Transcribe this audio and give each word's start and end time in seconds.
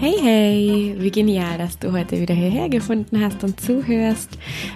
Hey, 0.00 0.16
hey, 0.18 0.96
wie 0.96 1.10
genial, 1.10 1.58
dass 1.58 1.78
du 1.78 1.92
heute 1.92 2.18
wieder 2.18 2.32
hierher 2.34 2.70
gefunden 2.70 3.22
hast 3.22 3.44
und 3.44 3.60
zuhörst. 3.60 4.30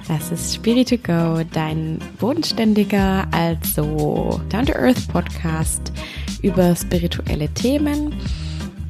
Das 0.06 0.30
ist 0.30 0.54
Spirit 0.54 0.90
to 0.90 0.99
Go, 0.99 1.42
dein 1.50 1.99
bodenständiger, 2.20 3.26
also 3.31 4.38
Down-to-Earth 4.50 5.08
Podcast 5.08 5.92
über 6.42 6.76
spirituelle 6.76 7.49
Themen. 7.54 8.14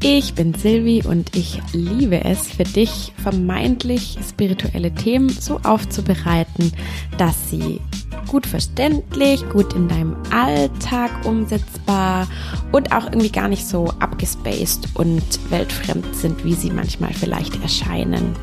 Ich 0.03 0.35
bin 0.35 0.55
Silvi 0.55 1.05
und 1.07 1.37
ich 1.37 1.63
liebe 1.73 2.25
es, 2.25 2.49
für 2.49 2.65
dich 2.65 3.13
vermeintlich 3.23 4.19
spirituelle 4.29 4.93
Themen 4.93 5.29
so 5.29 5.61
aufzubereiten, 5.63 6.73
dass 7.17 7.49
sie 7.49 7.81
gut 8.29 8.47
verständlich, 8.47 9.49
gut 9.51 9.73
in 9.75 9.89
deinem 9.89 10.17
Alltag 10.31 11.11
umsetzbar 11.25 12.27
und 12.73 12.93
auch 12.93 13.07
irgendwie 13.07 13.31
gar 13.31 13.49
nicht 13.49 13.67
so 13.67 13.89
abgespaced 14.01 14.89
und 14.95 15.23
weltfremd 15.51 16.15
sind, 16.15 16.45
wie 16.45 16.55
sie 16.55 16.71
manchmal 16.71 17.13
vielleicht 17.13 17.61
erscheinen. 17.63 18.35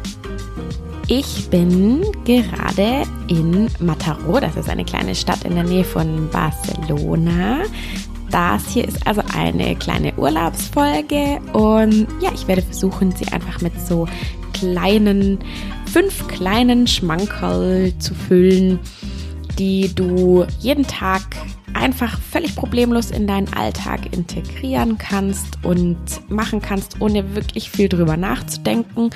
Ich 1.08 1.50
bin 1.50 2.06
gerade 2.24 3.04
in 3.28 3.68
Mataró, 3.80 4.40
das 4.40 4.56
ist 4.56 4.70
eine 4.70 4.86
kleine 4.86 5.14
Stadt 5.14 5.44
in 5.44 5.56
der 5.56 5.66
Nähe 5.66 5.84
von 5.84 6.30
Barcelona. 6.30 7.58
Das 8.30 8.70
hier 8.70 8.88
ist 8.88 9.06
also 9.06 9.22
eine 9.36 9.76
kleine 9.76 10.14
Urlaubsfolge 10.16 11.42
und 11.52 12.08
ja, 12.22 12.32
ich 12.34 12.48
werde 12.48 12.62
versuchen, 12.62 13.12
sie 13.12 13.28
einfach 13.34 13.60
mit 13.60 13.74
so 13.86 14.08
kleinen, 14.54 15.40
fünf 15.92 16.30
kleinen 16.30 16.88
Schmankerl 16.88 17.92
zu 18.00 18.14
füllen, 18.16 18.80
die 19.62 19.94
du 19.94 20.48
jeden 20.60 20.88
Tag 20.88 21.22
einfach 21.76 22.20
völlig 22.20 22.56
problemlos 22.56 23.12
in 23.12 23.28
deinen 23.28 23.54
Alltag 23.54 24.12
integrieren 24.12 24.98
kannst 24.98 25.64
und 25.64 25.98
machen 26.32 26.64
kannst, 26.64 27.00
ohne 27.00 27.36
wirklich 27.36 27.70
viel 27.70 27.88
drüber 27.88 28.18
nachzudenken. 28.18 29.12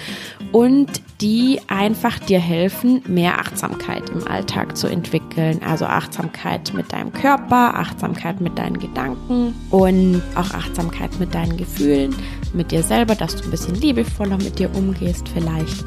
Und 0.51 1.01
die 1.21 1.61
einfach 1.67 2.19
dir 2.19 2.39
helfen, 2.39 3.01
mehr 3.07 3.39
Achtsamkeit 3.39 4.09
im 4.09 4.27
Alltag 4.27 4.75
zu 4.75 4.87
entwickeln. 4.87 5.61
Also 5.65 5.85
Achtsamkeit 5.85 6.73
mit 6.73 6.91
deinem 6.91 7.13
Körper, 7.13 7.75
Achtsamkeit 7.75 8.41
mit 8.41 8.57
deinen 8.57 8.79
Gedanken 8.79 9.53
und 9.69 10.21
auch 10.35 10.51
Achtsamkeit 10.51 11.17
mit 11.19 11.33
deinen 11.33 11.55
Gefühlen, 11.55 12.13
mit 12.53 12.71
dir 12.71 12.83
selber, 12.83 13.15
dass 13.15 13.35
du 13.35 13.45
ein 13.45 13.51
bisschen 13.51 13.75
liebevoller 13.75 14.37
mit 14.37 14.59
dir 14.59 14.73
umgehst 14.75 15.29
vielleicht. 15.29 15.85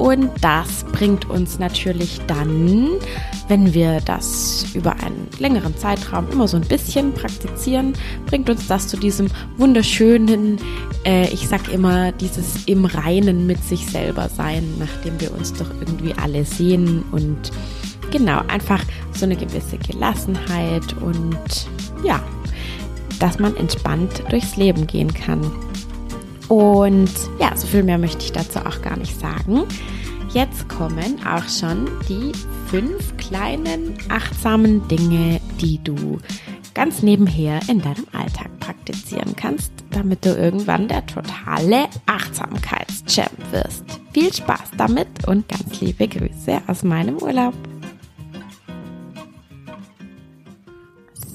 Und 0.00 0.30
das 0.40 0.84
bringt 0.92 1.28
uns 1.28 1.58
natürlich 1.58 2.22
dann, 2.26 2.88
wenn 3.48 3.74
wir 3.74 4.00
das 4.00 4.64
über 4.72 4.92
einen 4.94 5.28
längeren 5.38 5.76
Zeitraum 5.76 6.26
immer 6.32 6.48
so 6.48 6.56
ein 6.56 6.66
bisschen 6.66 7.12
praktizieren, 7.12 7.92
bringt 8.24 8.48
uns 8.48 8.66
das 8.66 8.88
zu 8.88 8.96
diesem 8.96 9.28
wunderschönen, 9.58 10.56
äh, 11.04 11.28
ich 11.28 11.46
sag 11.48 11.70
immer, 11.70 12.12
dieses 12.12 12.64
im 12.64 12.86
Reinen 12.86 13.46
mit 13.46 13.62
sich 13.62 13.86
selber 13.88 14.30
sein, 14.30 14.72
nachdem 14.80 15.20
wir 15.20 15.32
uns 15.32 15.52
doch 15.52 15.70
irgendwie 15.80 16.12
alle 16.14 16.44
sehen 16.44 17.04
und 17.12 17.52
genau, 18.10 18.40
einfach 18.48 18.82
so 19.12 19.24
eine 19.24 19.36
gewisse 19.36 19.78
Gelassenheit 19.78 20.94
und 21.00 21.68
ja, 22.02 22.20
dass 23.20 23.38
man 23.38 23.56
entspannt 23.56 24.24
durchs 24.30 24.56
Leben 24.56 24.86
gehen 24.86 25.14
kann. 25.14 25.40
Und 26.48 27.10
ja, 27.38 27.56
so 27.56 27.68
viel 27.68 27.84
mehr 27.84 27.98
möchte 27.98 28.24
ich 28.24 28.32
dazu 28.32 28.58
auch 28.58 28.82
gar 28.82 28.96
nicht 28.96 29.18
sagen. 29.20 29.62
Jetzt 30.32 30.68
kommen 30.68 31.16
auch 31.24 31.48
schon 31.48 31.88
die 32.08 32.32
fünf 32.66 33.16
kleinen 33.16 33.94
achtsamen 34.08 34.86
Dinge, 34.88 35.40
die 35.60 35.82
du 35.82 36.18
ganz 36.80 37.02
nebenher 37.02 37.60
in 37.68 37.82
deinem 37.82 38.06
Alltag 38.10 38.58
praktizieren 38.58 39.36
kannst, 39.36 39.70
damit 39.90 40.24
du 40.24 40.30
irgendwann 40.30 40.88
der 40.88 41.04
totale 41.04 41.90
Achtsamkeitschamp 42.06 43.52
wirst. 43.52 43.84
Viel 44.14 44.32
Spaß 44.32 44.70
damit 44.78 45.06
und 45.26 45.46
ganz 45.46 45.78
liebe 45.82 46.08
Grüße 46.08 46.62
aus 46.66 46.82
meinem 46.82 47.18
Urlaub. 47.18 47.52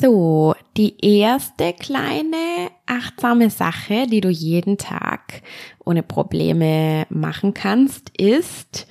So, 0.02 0.56
die 0.78 0.96
erste 1.00 1.74
kleine 1.74 2.72
achtsame 2.88 3.52
Sache, 3.52 4.08
die 4.08 4.22
du 4.22 4.30
jeden 4.30 4.80
Tag 4.80 5.44
ohne 5.86 6.02
Probleme 6.02 7.06
machen 7.10 7.54
kannst, 7.54 8.10
ist 8.18 8.88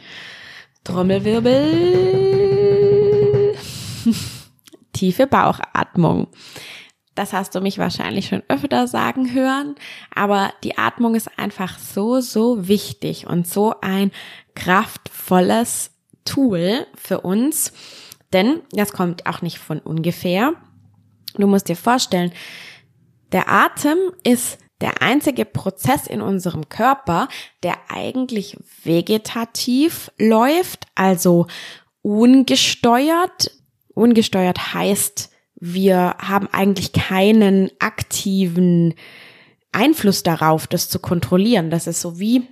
Trommelwirbel, 0.84 1.56
tiefe 4.94 5.26
Bauchatmung. 5.26 6.28
Das 7.14 7.32
hast 7.32 7.54
du 7.54 7.60
mich 7.60 7.78
wahrscheinlich 7.78 8.26
schon 8.26 8.42
öfter 8.48 8.88
sagen 8.88 9.32
hören, 9.34 9.76
aber 10.14 10.52
die 10.64 10.78
Atmung 10.78 11.14
ist 11.14 11.38
einfach 11.38 11.78
so, 11.78 12.20
so 12.20 12.66
wichtig 12.66 13.26
und 13.26 13.46
so 13.46 13.74
ein 13.80 14.10
kraftvolles 14.54 15.92
Tool 16.24 16.86
für 16.96 17.20
uns, 17.20 17.72
denn 18.32 18.62
das 18.72 18.92
kommt 18.92 19.26
auch 19.26 19.42
nicht 19.42 19.58
von 19.58 19.78
ungefähr. 19.78 20.54
Du 21.36 21.46
musst 21.46 21.68
dir 21.68 21.76
vorstellen, 21.76 22.32
der 23.32 23.48
Atem 23.48 23.98
ist 24.24 24.58
der 24.80 25.02
einzige 25.02 25.44
Prozess 25.44 26.06
in 26.06 26.20
unserem 26.20 26.68
Körper, 26.68 27.28
der 27.62 27.76
eigentlich 27.88 28.56
vegetativ 28.82 30.10
läuft, 30.18 30.86
also 30.94 31.46
ungesteuert. 32.02 33.50
Ungesteuert 33.94 34.74
heißt, 34.74 35.30
wir 35.56 36.16
haben 36.18 36.48
eigentlich 36.52 36.92
keinen 36.92 37.70
aktiven 37.78 38.94
Einfluss 39.72 40.22
darauf, 40.22 40.66
das 40.66 40.88
zu 40.88 40.98
kontrollieren. 40.98 41.70
Das 41.70 41.86
ist 41.86 42.00
so 42.00 42.18
wie 42.18 42.42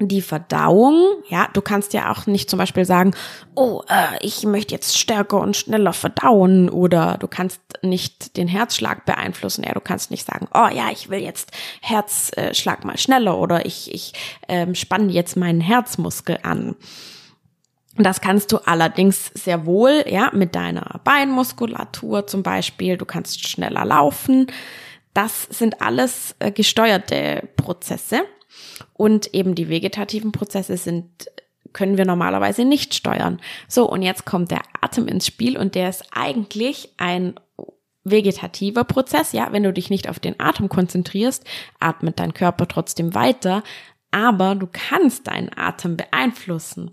die 0.00 0.22
Verdauung, 0.22 1.22
ja, 1.28 1.48
du 1.52 1.62
kannst 1.62 1.92
ja 1.92 2.10
auch 2.10 2.26
nicht 2.26 2.50
zum 2.50 2.58
Beispiel 2.58 2.84
sagen, 2.84 3.12
oh, 3.54 3.82
äh, 3.88 4.18
ich 4.26 4.42
möchte 4.42 4.74
jetzt 4.74 4.98
stärker 4.98 5.40
und 5.40 5.56
schneller 5.56 5.92
verdauen 5.92 6.68
oder 6.68 7.16
du 7.18 7.28
kannst 7.28 7.60
nicht 7.82 8.36
den 8.36 8.48
Herzschlag 8.48 9.04
beeinflussen, 9.06 9.62
ja, 9.62 9.72
du 9.72 9.80
kannst 9.80 10.10
nicht 10.10 10.26
sagen, 10.26 10.48
oh 10.52 10.66
ja, 10.74 10.90
ich 10.90 11.10
will 11.10 11.20
jetzt 11.20 11.52
Herzschlag 11.80 12.84
mal 12.84 12.98
schneller 12.98 13.38
oder 13.38 13.66
ich, 13.66 13.94
ich 13.94 14.14
ähm, 14.48 14.74
spanne 14.74 15.12
jetzt 15.12 15.36
meinen 15.36 15.60
Herzmuskel 15.60 16.40
an. 16.42 16.74
Das 17.96 18.20
kannst 18.20 18.50
du 18.50 18.58
allerdings 18.58 19.30
sehr 19.34 19.66
wohl, 19.66 20.04
ja, 20.08 20.30
mit 20.32 20.54
deiner 20.54 21.00
Beinmuskulatur 21.04 22.26
zum 22.26 22.42
Beispiel, 22.42 22.96
du 22.96 23.04
kannst 23.04 23.46
schneller 23.48 23.84
laufen. 23.84 24.48
Das 25.12 25.44
sind 25.44 25.80
alles 25.80 26.34
äh, 26.40 26.50
gesteuerte 26.50 27.48
Prozesse. 27.56 28.22
Und 28.92 29.32
eben 29.34 29.54
die 29.54 29.68
vegetativen 29.68 30.32
Prozesse 30.32 30.76
sind 30.76 31.28
können 31.72 31.98
wir 31.98 32.06
normalerweise 32.06 32.64
nicht 32.64 32.94
steuern. 32.94 33.40
So, 33.68 33.90
und 33.90 34.02
jetzt 34.02 34.24
kommt 34.24 34.50
der 34.50 34.62
Atem 34.80 35.08
ins 35.08 35.26
Spiel 35.26 35.58
und 35.58 35.74
der 35.74 35.90
ist 35.90 36.04
eigentlich 36.12 36.90
ein 36.96 37.34
vegetativer 38.04 38.84
Prozess. 38.84 39.32
Ja, 39.32 39.48
wenn 39.52 39.64
du 39.64 39.72
dich 39.72 39.90
nicht 39.90 40.08
auf 40.08 40.20
den 40.20 40.38
Atem 40.38 40.68
konzentrierst, 40.68 41.44
atmet 41.80 42.20
dein 42.20 42.32
Körper 42.32 42.68
trotzdem 42.68 43.14
weiter, 43.14 43.62
aber 44.10 44.54
du 44.54 44.68
kannst 44.70 45.26
deinen 45.26 45.50
Atem 45.56 45.96
beeinflussen. 45.96 46.92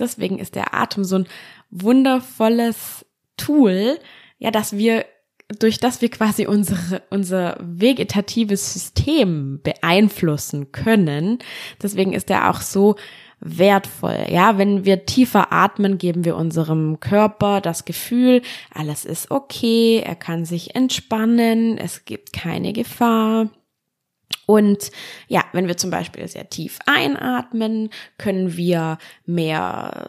Deswegen 0.00 0.38
ist 0.38 0.54
der 0.54 0.74
Atem 0.74 1.04
so 1.04 1.16
ein 1.16 1.28
wundervolles 1.70 3.04
Tool, 3.36 3.98
ja, 4.38 4.50
dass 4.50 4.76
wir 4.76 5.04
durch 5.58 5.78
das 5.78 6.02
wir 6.02 6.10
quasi 6.10 6.46
unsere, 6.46 7.02
unser 7.08 7.56
vegetatives 7.60 8.74
System 8.74 9.60
beeinflussen 9.62 10.72
können. 10.72 11.38
Deswegen 11.82 12.12
ist 12.12 12.30
er 12.30 12.50
auch 12.50 12.60
so 12.60 12.96
wertvoll. 13.40 14.26
Ja, 14.28 14.58
wenn 14.58 14.84
wir 14.84 15.06
tiefer 15.06 15.52
atmen, 15.52 15.96
geben 15.96 16.24
wir 16.24 16.36
unserem 16.36 17.00
Körper 17.00 17.60
das 17.60 17.84
Gefühl, 17.84 18.42
alles 18.74 19.04
ist 19.04 19.30
okay, 19.30 20.02
er 20.04 20.16
kann 20.16 20.44
sich 20.44 20.74
entspannen, 20.74 21.78
es 21.78 22.04
gibt 22.04 22.32
keine 22.32 22.72
Gefahr. 22.72 23.48
Und 24.50 24.90
ja, 25.26 25.44
wenn 25.52 25.68
wir 25.68 25.76
zum 25.76 25.90
Beispiel 25.90 26.26
sehr 26.26 26.48
tief 26.48 26.78
einatmen, 26.86 27.90
können 28.16 28.56
wir 28.56 28.96
mehr 29.26 30.08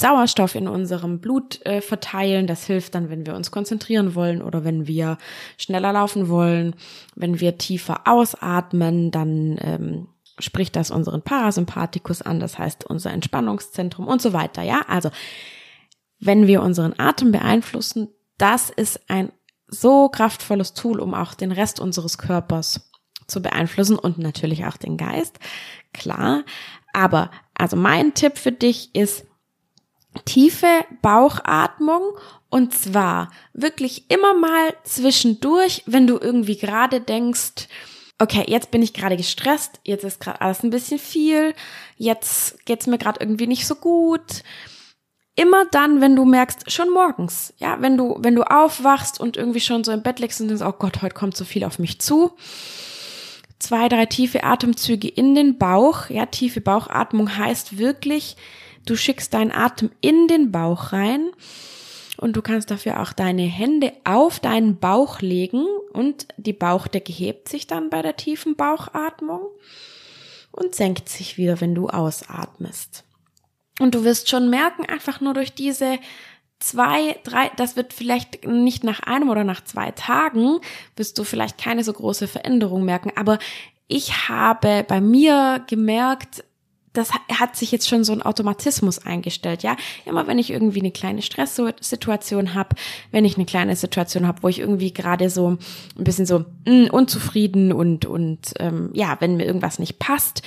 Sauerstoff 0.00 0.56
in 0.56 0.66
unserem 0.66 1.20
Blut 1.20 1.64
äh, 1.64 1.80
verteilen. 1.80 2.48
Das 2.48 2.66
hilft 2.66 2.96
dann, 2.96 3.08
wenn 3.08 3.24
wir 3.24 3.36
uns 3.36 3.52
konzentrieren 3.52 4.16
wollen 4.16 4.42
oder 4.42 4.64
wenn 4.64 4.88
wir 4.88 5.16
schneller 5.58 5.92
laufen 5.92 6.28
wollen. 6.28 6.74
Wenn 7.14 7.38
wir 7.38 7.56
tiefer 7.56 8.00
ausatmen, 8.04 9.12
dann 9.12 9.58
ähm, 9.60 10.08
spricht 10.40 10.74
das 10.74 10.90
unseren 10.90 11.22
Parasympathikus 11.22 12.20
an, 12.20 12.40
das 12.40 12.58
heißt 12.58 12.84
unser 12.84 13.12
Entspannungszentrum 13.12 14.08
und 14.08 14.20
so 14.20 14.32
weiter. 14.32 14.62
Ja, 14.62 14.86
also 14.88 15.10
wenn 16.18 16.48
wir 16.48 16.62
unseren 16.64 16.98
Atem 16.98 17.30
beeinflussen, 17.30 18.08
das 18.38 18.70
ist 18.70 19.08
ein 19.08 19.30
so 19.68 20.08
kraftvolles 20.08 20.74
Tool, 20.74 20.98
um 20.98 21.14
auch 21.14 21.34
den 21.34 21.52
Rest 21.52 21.78
unseres 21.78 22.18
Körpers 22.18 22.88
zu 23.28 23.40
beeinflussen 23.40 23.98
und 23.98 24.18
natürlich 24.18 24.64
auch 24.64 24.76
den 24.76 24.96
Geist, 24.96 25.38
klar. 25.92 26.42
Aber 26.92 27.30
also 27.54 27.76
mein 27.76 28.14
Tipp 28.14 28.38
für 28.38 28.52
dich 28.52 28.94
ist 28.94 29.24
tiefe 30.24 30.84
Bauchatmung 31.02 32.02
und 32.50 32.74
zwar 32.74 33.30
wirklich 33.52 34.10
immer 34.10 34.34
mal 34.34 34.74
zwischendurch, 34.84 35.82
wenn 35.86 36.06
du 36.06 36.18
irgendwie 36.18 36.56
gerade 36.56 37.00
denkst, 37.00 37.68
okay, 38.18 38.44
jetzt 38.46 38.70
bin 38.70 38.82
ich 38.82 38.94
gerade 38.94 39.16
gestresst, 39.16 39.80
jetzt 39.84 40.04
ist 40.04 40.20
gerade 40.20 40.40
alles 40.40 40.62
ein 40.62 40.70
bisschen 40.70 40.98
viel, 40.98 41.54
jetzt 41.96 42.64
geht's 42.64 42.86
mir 42.86 42.98
gerade 42.98 43.20
irgendwie 43.20 43.46
nicht 43.46 43.66
so 43.66 43.74
gut. 43.74 44.42
Immer 45.36 45.66
dann, 45.70 46.00
wenn 46.00 46.16
du 46.16 46.24
merkst, 46.24 46.70
schon 46.70 46.90
morgens, 46.90 47.54
ja, 47.58 47.80
wenn 47.80 47.96
du, 47.96 48.16
wenn 48.18 48.34
du 48.34 48.42
aufwachst 48.42 49.20
und 49.20 49.36
irgendwie 49.36 49.60
schon 49.60 49.84
so 49.84 49.92
im 49.92 50.02
Bett 50.02 50.18
liegst 50.18 50.40
und 50.40 50.48
denkst, 50.48 50.64
oh 50.66 50.72
Gott, 50.72 51.00
heute 51.00 51.14
kommt 51.14 51.36
so 51.36 51.44
viel 51.44 51.62
auf 51.62 51.78
mich 51.78 52.00
zu. 52.00 52.32
Zwei, 53.58 53.88
drei 53.88 54.06
tiefe 54.06 54.44
Atemzüge 54.44 55.08
in 55.08 55.34
den 55.34 55.58
Bauch. 55.58 56.10
Ja, 56.10 56.26
tiefe 56.26 56.60
Bauchatmung 56.60 57.36
heißt 57.36 57.78
wirklich, 57.78 58.36
du 58.86 58.96
schickst 58.96 59.34
deinen 59.34 59.52
Atem 59.52 59.90
in 60.00 60.28
den 60.28 60.52
Bauch 60.52 60.92
rein 60.92 61.30
und 62.16 62.36
du 62.36 62.42
kannst 62.42 62.70
dafür 62.70 63.00
auch 63.00 63.12
deine 63.12 63.42
Hände 63.42 63.92
auf 64.04 64.40
deinen 64.40 64.78
Bauch 64.78 65.20
legen 65.20 65.64
und 65.92 66.28
die 66.36 66.52
Bauchdecke 66.52 67.12
hebt 67.12 67.48
sich 67.48 67.66
dann 67.66 67.90
bei 67.90 68.02
der 68.02 68.16
tiefen 68.16 68.56
Bauchatmung 68.56 69.42
und 70.52 70.74
senkt 70.74 71.08
sich 71.08 71.36
wieder, 71.36 71.60
wenn 71.60 71.74
du 71.74 71.88
ausatmest. 71.88 73.04
Und 73.80 73.94
du 73.94 74.04
wirst 74.04 74.28
schon 74.28 74.50
merken, 74.50 74.84
einfach 74.86 75.20
nur 75.20 75.34
durch 75.34 75.54
diese 75.54 75.98
zwei, 76.58 77.16
drei, 77.24 77.50
das 77.56 77.76
wird 77.76 77.92
vielleicht 77.92 78.46
nicht 78.46 78.84
nach 78.84 79.00
einem 79.00 79.30
oder 79.30 79.44
nach 79.44 79.62
zwei 79.62 79.90
Tagen, 79.92 80.58
wirst 80.96 81.18
du 81.18 81.24
vielleicht 81.24 81.58
keine 81.58 81.84
so 81.84 81.92
große 81.92 82.28
Veränderung 82.28 82.84
merken, 82.84 83.12
aber 83.16 83.38
ich 83.86 84.28
habe 84.28 84.84
bei 84.86 85.00
mir 85.00 85.64
gemerkt, 85.66 86.44
das 86.92 87.12
hat 87.12 87.54
sich 87.54 87.70
jetzt 87.70 87.88
schon 87.88 88.02
so 88.02 88.12
ein 88.12 88.22
Automatismus 88.22 88.98
eingestellt, 88.98 89.62
ja. 89.62 89.76
Immer 90.04 90.26
wenn 90.26 90.38
ich 90.38 90.50
irgendwie 90.50 90.80
eine 90.80 90.90
kleine 90.90 91.22
Stresssituation 91.22 92.54
habe, 92.54 92.74
wenn 93.12 93.24
ich 93.24 93.36
eine 93.36 93.46
kleine 93.46 93.76
Situation 93.76 94.26
habe, 94.26 94.42
wo 94.42 94.48
ich 94.48 94.58
irgendwie 94.58 94.92
gerade 94.92 95.30
so 95.30 95.50
ein 95.96 96.04
bisschen 96.04 96.26
so 96.26 96.44
mm, 96.66 96.86
unzufrieden 96.90 97.72
und 97.72 98.04
und 98.04 98.54
ähm, 98.58 98.90
ja, 98.94 99.16
wenn 99.20 99.36
mir 99.36 99.46
irgendwas 99.46 99.78
nicht 99.78 99.98
passt, 99.98 100.42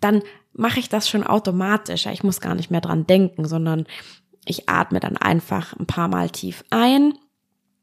dann 0.00 0.22
mache 0.52 0.80
ich 0.80 0.88
das 0.88 1.08
schon 1.08 1.24
automatisch. 1.24 2.06
Ich 2.06 2.22
muss 2.22 2.40
gar 2.40 2.54
nicht 2.54 2.70
mehr 2.70 2.80
dran 2.80 3.06
denken, 3.06 3.46
sondern 3.46 3.86
ich 4.50 4.68
atme 4.68 5.00
dann 5.00 5.16
einfach 5.16 5.74
ein 5.78 5.86
paar 5.86 6.08
Mal 6.08 6.28
tief 6.28 6.64
ein 6.70 7.14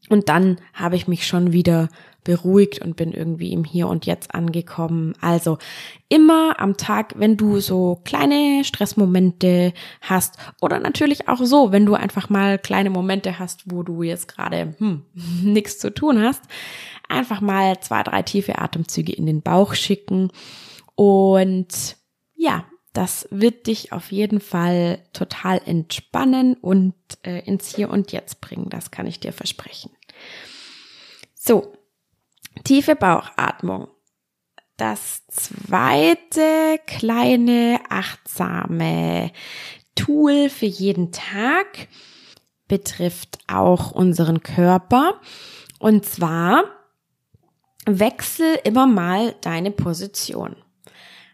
und 0.09 0.29
dann 0.29 0.57
habe 0.73 0.95
ich 0.95 1.07
mich 1.07 1.25
schon 1.25 1.51
wieder 1.51 1.89
beruhigt 2.23 2.81
und 2.81 2.97
bin 2.97 3.13
irgendwie 3.13 3.53
im 3.53 3.63
Hier 3.63 3.87
und 3.87 4.05
Jetzt 4.05 4.35
angekommen. 4.35 5.13
Also 5.21 5.57
immer 6.09 6.59
am 6.59 6.75
Tag, 6.75 7.13
wenn 7.17 7.37
du 7.37 7.61
so 7.61 8.01
kleine 8.03 8.63
Stressmomente 8.65 9.73
hast 10.01 10.37
oder 10.61 10.79
natürlich 10.79 11.29
auch 11.29 11.39
so, 11.43 11.71
wenn 11.71 11.85
du 11.85 11.93
einfach 11.93 12.29
mal 12.29 12.59
kleine 12.59 12.89
Momente 12.89 13.39
hast, 13.39 13.71
wo 13.71 13.81
du 13.81 14.03
jetzt 14.03 14.27
gerade 14.27 14.75
hm, 14.77 15.03
nichts 15.43 15.79
zu 15.79 15.93
tun 15.93 16.21
hast, 16.21 16.43
einfach 17.07 17.39
mal 17.39 17.79
zwei, 17.79 18.03
drei 18.03 18.21
tiefe 18.23 18.59
Atemzüge 18.59 19.13
in 19.13 19.25
den 19.25 19.41
Bauch 19.41 19.73
schicken 19.73 20.29
und 20.95 21.95
ja, 22.35 22.65
das 22.97 23.27
wird 23.29 23.67
dich 23.67 23.91
auf 23.91 24.11
jeden 24.11 24.41
Fall 24.41 25.03
total 25.13 25.61
entspannen 25.63 26.55
und 26.55 26.95
äh, 27.21 27.45
ins 27.45 27.75
Hier 27.75 27.91
und 27.91 28.11
Jetzt 28.11 28.41
bringen. 28.41 28.71
Das 28.71 28.89
kann 28.89 29.05
ich 29.05 29.19
dir 29.19 29.33
versprechen. 29.33 29.91
So, 31.35 31.77
tiefe 32.63 32.95
Bauchatmung. 32.95 33.87
Das 34.77 35.27
zweite 35.27 36.79
kleine 36.87 37.81
achtsame 37.89 39.31
Tool 39.93 40.49
für 40.49 40.65
jeden 40.65 41.11
Tag 41.11 41.89
betrifft 42.67 43.37
auch 43.45 43.91
unseren 43.91 44.41
Körper. 44.41 45.21
Und 45.77 46.03
zwar 46.03 46.63
wechsel 47.85 48.57
immer 48.63 48.87
mal 48.87 49.35
deine 49.41 49.69
Position. 49.69 50.55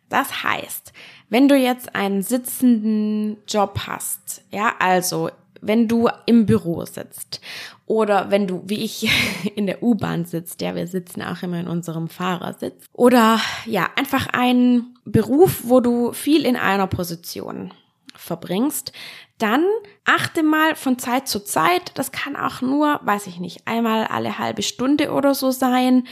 Das 0.09 0.43
heißt, 0.43 0.93
wenn 1.33 1.47
du 1.47 1.55
jetzt 1.55 1.95
einen 1.95 2.21
sitzenden 2.21 3.37
Job 3.47 3.87
hast, 3.87 4.43
ja, 4.51 4.75
also 4.77 5.31
wenn 5.61 5.87
du 5.87 6.07
im 6.27 6.45
Büro 6.45 6.85
sitzt 6.85 7.41
oder 7.87 8.29
wenn 8.29 8.45
du, 8.45 8.61
wie 8.67 8.83
ich, 8.83 9.09
in 9.55 9.65
der 9.65 9.81
U-Bahn 9.81 10.25
sitzt, 10.25 10.61
ja, 10.61 10.75
wir 10.75 10.85
sitzen 10.85 11.23
auch 11.23 11.41
immer 11.41 11.59
in 11.59 11.67
unserem 11.67 12.07
Fahrersitz 12.07 12.85
oder 12.93 13.39
ja, 13.65 13.89
einfach 13.95 14.27
ein 14.31 14.95
Beruf, 15.05 15.61
wo 15.63 15.79
du 15.79 16.13
viel 16.13 16.45
in 16.45 16.55
einer 16.55 16.85
Position 16.85 17.73
verbringst, 18.15 18.91
dann 19.39 19.65
achte 20.05 20.43
mal 20.43 20.75
von 20.75 20.99
Zeit 20.99 21.27
zu 21.27 21.43
Zeit, 21.43 21.93
das 21.95 22.11
kann 22.11 22.35
auch 22.35 22.61
nur, 22.61 22.99
weiß 23.05 23.25
ich 23.25 23.39
nicht, 23.39 23.67
einmal 23.67 24.05
alle 24.05 24.37
halbe 24.37 24.61
Stunde 24.61 25.11
oder 25.11 25.33
so 25.33 25.49
sein, 25.49 26.05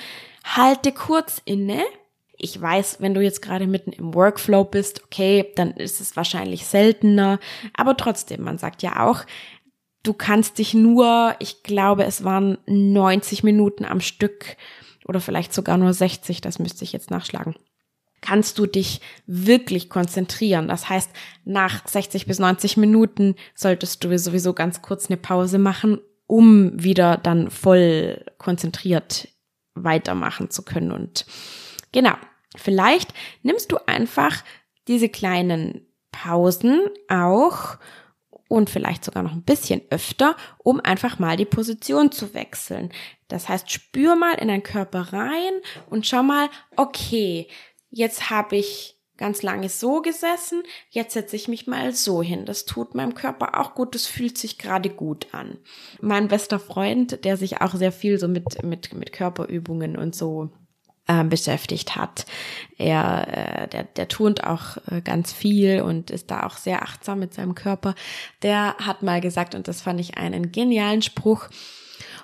halte 0.44 0.92
kurz 0.92 1.44
inne 1.46 1.84
ich 2.42 2.60
weiß, 2.60 2.98
wenn 3.00 3.14
du 3.14 3.22
jetzt 3.22 3.42
gerade 3.42 3.68
mitten 3.68 3.92
im 3.92 4.14
Workflow 4.14 4.64
bist, 4.64 5.04
okay, 5.04 5.52
dann 5.56 5.72
ist 5.72 6.02
es 6.02 6.16
wahrscheinlich 6.16 6.66
seltener. 6.66 7.40
Aber 7.74 7.96
trotzdem, 7.96 8.42
man 8.42 8.58
sagt 8.58 8.82
ja 8.82 9.06
auch, 9.06 9.26
du 10.04 10.14
kannst 10.14 10.58
dich 10.58 10.74
nur, 10.74 11.36
ich 11.40 11.64
glaube, 11.64 12.06
es 12.06 12.24
waren 12.24 12.58
90 12.66 13.44
Minuten 13.44 13.86
am 13.86 14.02
Stück 14.02 14.58
oder 15.06 15.22
vielleicht 15.22 15.54
sogar 15.54 15.78
nur 15.78 15.94
60, 15.94 16.42
das 16.42 16.60
müsste 16.60 16.84
ich 16.84 16.94
jetzt 16.94 17.12
nachschlagen 17.12 17.56
kannst 18.22 18.60
du 18.60 18.68
dich 18.68 19.02
wirklich 19.26 19.90
konzentrieren. 19.90 20.68
Das 20.68 20.88
heißt, 20.88 21.10
nach 21.44 21.88
60 21.88 22.28
bis 22.28 22.40
90 22.40 22.78
Minuten 22.78 23.36
solltest 23.56 24.04
du 24.04 24.18
sowieso 24.18 24.54
ganz 24.54 24.82
kurz 24.82 25.08
eine 25.08 25.18
Pause 25.18 25.58
machen, 25.58 26.00
um 26.28 26.72
wieder 26.82 27.18
dann 27.18 27.50
voll 27.50 28.24
konzentriert 28.38 29.28
weitermachen 29.74 30.50
zu 30.50 30.64
können. 30.64 30.92
Und 30.92 31.26
genau, 31.92 32.14
Vielleicht 32.56 33.14
nimmst 33.44 33.72
du 33.72 33.78
einfach 33.88 34.44
diese 34.88 35.10
kleinen 35.10 35.88
Pausen 36.12 36.82
auch 37.08 37.78
und 38.48 38.70
vielleicht 38.70 39.06
sogar 39.06 39.24
noch 39.24 39.32
ein 39.32 39.44
bisschen 39.44 39.82
öfter, 39.92 40.36
um 40.58 40.82
einfach 40.82 41.20
mal 41.20 41.38
die 41.38 41.46
Position 41.46 42.12
zu 42.12 42.34
wechseln. 42.34 42.92
Das 43.30 43.48
heißt, 43.48 43.72
spür 43.72 44.18
mal 44.18 44.34
in 44.34 44.50
deinen 44.50 44.64
Körper 44.64 45.14
rein 45.14 45.54
und 45.90 46.06
schau 46.06 46.22
mal, 46.22 46.50
okay, 46.76 47.48
jetzt 47.90 48.30
habe 48.30 48.58
ich 48.58 48.98
ganz 49.16 49.44
lange 49.44 49.70
so 49.70 50.02
gesessen, 50.02 50.64
jetzt 50.90 51.14
setze 51.14 51.36
ich 51.36 51.48
mich 51.48 51.68
mal 51.68 51.94
so 51.94 52.22
hin. 52.22 52.46
Das 52.46 52.66
tut 52.66 52.96
meinem 52.96 53.14
Körper 53.14 53.60
auch 53.60 53.76
gut, 53.76 53.96
das 53.96 54.08
fühlt 54.08 54.38
sich 54.38 54.58
gerade 54.58 54.90
gut 54.90 55.28
an. 55.32 55.60
Mein 56.02 56.28
bester 56.28 56.60
Freund, 56.60 57.24
der 57.24 57.38
sich 57.38 57.62
auch 57.62 57.76
sehr 57.76 57.92
viel 57.92 58.18
so 58.18 58.28
mit, 58.28 58.64
mit, 58.64 58.94
mit 58.94 59.14
Körperübungen 59.14 59.96
und 59.96 60.16
so 60.16 60.50
äh, 61.12 61.24
beschäftigt 61.24 61.96
hat. 61.96 62.26
Er, 62.78 63.28
äh, 63.64 63.68
der, 63.68 63.84
der 63.84 64.08
turnt 64.08 64.44
auch 64.46 64.78
äh, 64.90 65.02
ganz 65.02 65.34
viel 65.34 65.82
und 65.82 66.10
ist 66.10 66.32
da 66.32 66.44
auch 66.44 66.58
sehr 66.58 66.84
achtsam 66.84 67.20
mit 67.20 67.34
seinem 67.34 67.56
Körper. 67.56 67.96
Der 68.44 68.76
hat 68.78 69.04
mal 69.04 69.20
gesagt, 69.20 69.56
und 69.56 69.68
das 69.68 69.82
fand 69.82 70.00
ich 70.00 70.18
einen 70.18 70.52
genialen 70.52 71.02
Spruch, 71.02 71.50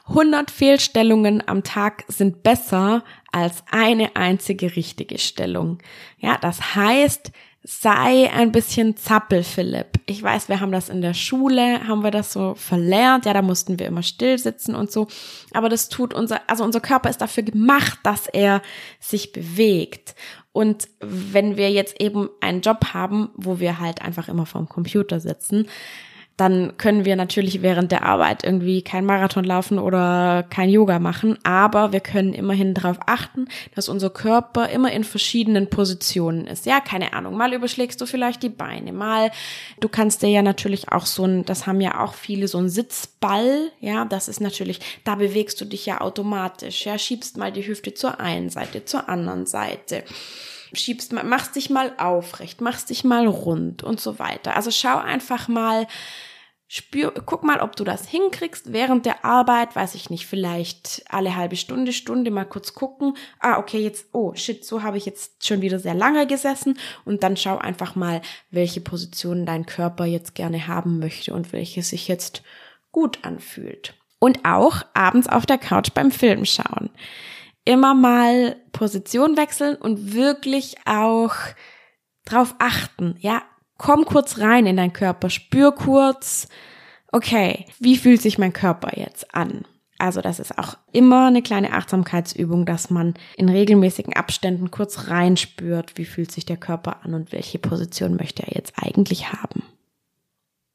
100 0.10 0.50
Fehlstellungen 0.51 1.44
am 1.48 1.63
Tag 1.63 2.06
sind 2.08 2.41
besser 2.41 3.03
als 3.34 3.63
eine 3.70 4.15
einzige 4.15 4.77
richtige 4.77 5.17
Stellung. 5.17 5.79
Ja, 6.17 6.38
das 6.39 6.75
heißt, 6.75 7.32
sei 7.69 8.31
ein 8.31 8.53
bisschen 8.53 8.95
zappel, 8.95 9.43
Philipp. 9.43 10.00
Ich 10.05 10.24
weiß, 10.24 10.47
wir 10.47 10.62
haben 10.62 10.71
das 10.71 10.88
in 10.88 11.01
der 11.01 11.13
Schule, 11.13 11.86
haben 11.86 12.01
wir 12.01 12.12
das 12.12 12.31
so 12.31 12.55
verlernt. 12.55 13.25
Ja, 13.25 13.33
da 13.33 13.41
mussten 13.41 13.77
wir 13.77 13.88
immer 13.88 14.03
still 14.03 14.38
sitzen 14.38 14.74
und 14.74 14.89
so. 14.89 15.07
Aber 15.53 15.67
das 15.67 15.89
tut 15.89 16.13
unser, 16.13 16.39
also 16.50 16.63
unser 16.63 16.79
Körper 16.79 17.09
ist 17.09 17.19
dafür 17.19 17.43
gemacht, 17.43 18.00
dass 18.03 18.27
er 18.27 18.62
sich 19.01 19.33
bewegt. 19.33 20.15
Und 20.53 20.88
wenn 21.01 21.57
wir 21.57 21.69
jetzt 21.69 22.00
eben 22.00 22.29
einen 22.39 22.62
Job 22.62 22.93
haben, 22.93 23.31
wo 23.36 23.59
wir 23.59 23.79
halt 23.79 24.01
einfach 24.01 24.29
immer 24.29 24.45
vorm 24.45 24.69
Computer 24.69 25.19
sitzen, 25.19 25.67
dann 26.38 26.77
können 26.77 27.03
wir 27.03 27.15
natürlich 27.15 27.63
während 27.63 27.91
der 27.91 28.03
Arbeit 28.03 28.44
irgendwie 28.44 28.84
kein 28.84 29.06
Marathon 29.06 29.44
laufen 29.44 29.79
oder 29.79 30.46
kein 30.50 30.70
Yoga 30.70 31.00
machen, 31.00 31.39
aber 31.44 31.91
wir 31.91 32.00
können 32.00 32.34
immerhin 32.34 32.75
darauf 32.75 32.98
achten, 33.08 33.48
dass 33.74 33.89
unser 33.89 34.12
Körper 34.12 34.70
immer 34.70 34.91
in 34.91 35.03
verschiedenen 35.03 35.67
Positionen 35.67 36.46
ist. 36.46 36.67
Ja, 36.67 36.79
keine 36.79 37.13
Ahnung, 37.13 37.36
mal 37.36 37.53
überschlägst 37.53 38.00
du 38.00 38.06
vielleicht 38.06 38.44
die 38.44 38.50
Beine, 38.50 38.94
mal 38.94 39.32
du 39.79 39.89
kannst 39.89 40.22
dir 40.22 40.29
ja 40.29 40.44
natürlich 40.44 40.91
auch 40.91 41.08
so 41.08 41.25
ein, 41.25 41.44
das 41.44 41.65
haben 41.65 41.82
ja 41.82 42.03
auch 42.03 42.13
viele 42.13 42.48
so 42.48 42.60
ein 42.60 42.70
Sitzball, 42.70 43.72
ja, 43.79 44.06
das 44.06 44.27
ist 44.27 44.39
natürlich, 44.39 44.79
da 45.03 45.15
bewegst 45.15 45.60
du 45.60 45.65
dich 45.65 45.88
ja 45.88 46.01
automatisch, 46.01 46.86
ja, 46.86 47.00
schiebst 47.00 47.38
mal 47.38 47.51
die 47.51 47.67
Hüfte 47.67 47.96
zur 47.96 48.20
einen 48.20 48.51
Seite, 48.51 48.86
zur 48.86 49.10
anderen 49.10 49.48
Seite 49.48 50.03
schiebst 50.74 51.13
machst 51.13 51.55
dich 51.55 51.69
mal 51.69 51.93
aufrecht, 51.97 52.62
machst 52.62 52.89
dich 52.89 53.03
mal 53.03 53.27
rund 53.27 53.83
und 53.83 54.00
so 54.00 54.19
weiter. 54.19 54.55
Also 54.55 54.71
schau 54.71 54.97
einfach 54.97 55.47
mal, 55.47 55.88
Spür, 56.69 57.13
guck 57.25 57.43
mal, 57.43 57.62
ob 57.62 57.77
du 57.77 57.86
das 57.86 58.09
hinkriegst 58.09 58.74
während 58.74 59.05
der 59.05 59.24
Arbeit, 59.24 59.74
weiß 59.74 59.95
ich 59.95 60.09
nicht, 60.09 60.27
vielleicht 60.27 61.01
alle 61.07 61.38
halbe 61.38 61.55
Stunde, 61.55 61.93
Stunde 61.93 62.29
mal 62.29 62.43
kurz 62.43 62.74
gucken. 62.74 63.15
Ah, 63.39 63.57
okay, 63.57 63.79
jetzt, 63.79 64.07
oh 64.12 64.33
shit, 64.36 64.65
so 64.65 64.83
habe 64.83 64.97
ich 64.97 65.05
jetzt 65.05 65.47
schon 65.47 65.62
wieder 65.62 65.79
sehr 65.79 65.93
lange 65.93 66.27
gesessen 66.27 66.77
und 67.05 67.24
dann 67.24 67.38
schau 67.38 67.57
einfach 67.57 67.95
mal, 67.95 68.21
welche 68.51 68.81
Position 68.81 69.45
dein 69.45 69.65
Körper 69.65 70.03
jetzt 70.03 70.36
gerne 70.36 70.67
haben 70.67 71.00
möchte 71.00 71.33
und 71.33 71.53
welche 71.53 71.83
sich 71.83 72.09
jetzt 72.09 72.43
gut 72.91 73.19
anfühlt. 73.21 73.93
Und 74.19 74.43
auch 74.43 74.81
abends 74.93 75.29
auf 75.29 75.45
der 75.45 75.59
Couch 75.59 75.91
beim 75.93 76.12
Film 76.12 76.43
schauen. 76.43 76.89
Immer 77.67 77.93
mal 77.93 78.55
Position 78.71 79.36
wechseln 79.36 79.75
und 79.75 80.13
wirklich 80.13 80.77
auch 80.86 81.33
drauf 82.24 82.55
achten. 82.59 83.15
Ja, 83.19 83.41
komm 83.77 84.05
kurz 84.05 84.39
rein 84.39 84.65
in 84.65 84.77
deinen 84.77 84.93
Körper, 84.93 85.29
spür 85.29 85.74
kurz, 85.74 86.47
okay, 87.12 87.65
wie 87.79 87.97
fühlt 87.97 88.21
sich 88.21 88.38
mein 88.38 88.53
Körper 88.53 88.97
jetzt 88.97 89.36
an? 89.36 89.65
Also 90.00 90.21
das 90.21 90.39
ist 90.39 90.57
auch 90.57 90.77
immer 90.93 91.27
eine 91.27 91.41
kleine 91.41 91.74
Achtsamkeitsübung, 91.74 92.65
dass 92.65 92.89
man 92.89 93.15
in 93.36 93.50
regelmäßigen 93.50 94.15
Abständen 94.15 94.71
kurz 94.71 95.09
reinspürt, 95.09 95.97
wie 95.97 96.05
fühlt 96.05 96.31
sich 96.31 96.45
der 96.45 96.57
Körper 96.57 97.03
an 97.03 97.15
und 97.15 97.31
welche 97.33 97.59
Position 97.59 98.15
möchte 98.15 98.43
er 98.43 98.55
jetzt 98.55 98.74
eigentlich 98.81 99.33
haben. 99.33 99.63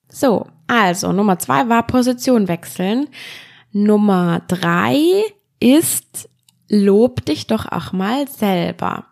So, 0.08 0.46
also 0.66 1.12
Nummer 1.12 1.38
zwei 1.38 1.68
war 1.68 1.86
Position 1.86 2.48
wechseln. 2.48 3.08
Nummer 3.70 4.42
drei 4.48 5.22
ist, 5.60 6.28
lob 6.72 7.24
dich 7.26 7.46
doch 7.46 7.70
auch 7.70 7.92
mal 7.92 8.26
selber. 8.26 9.06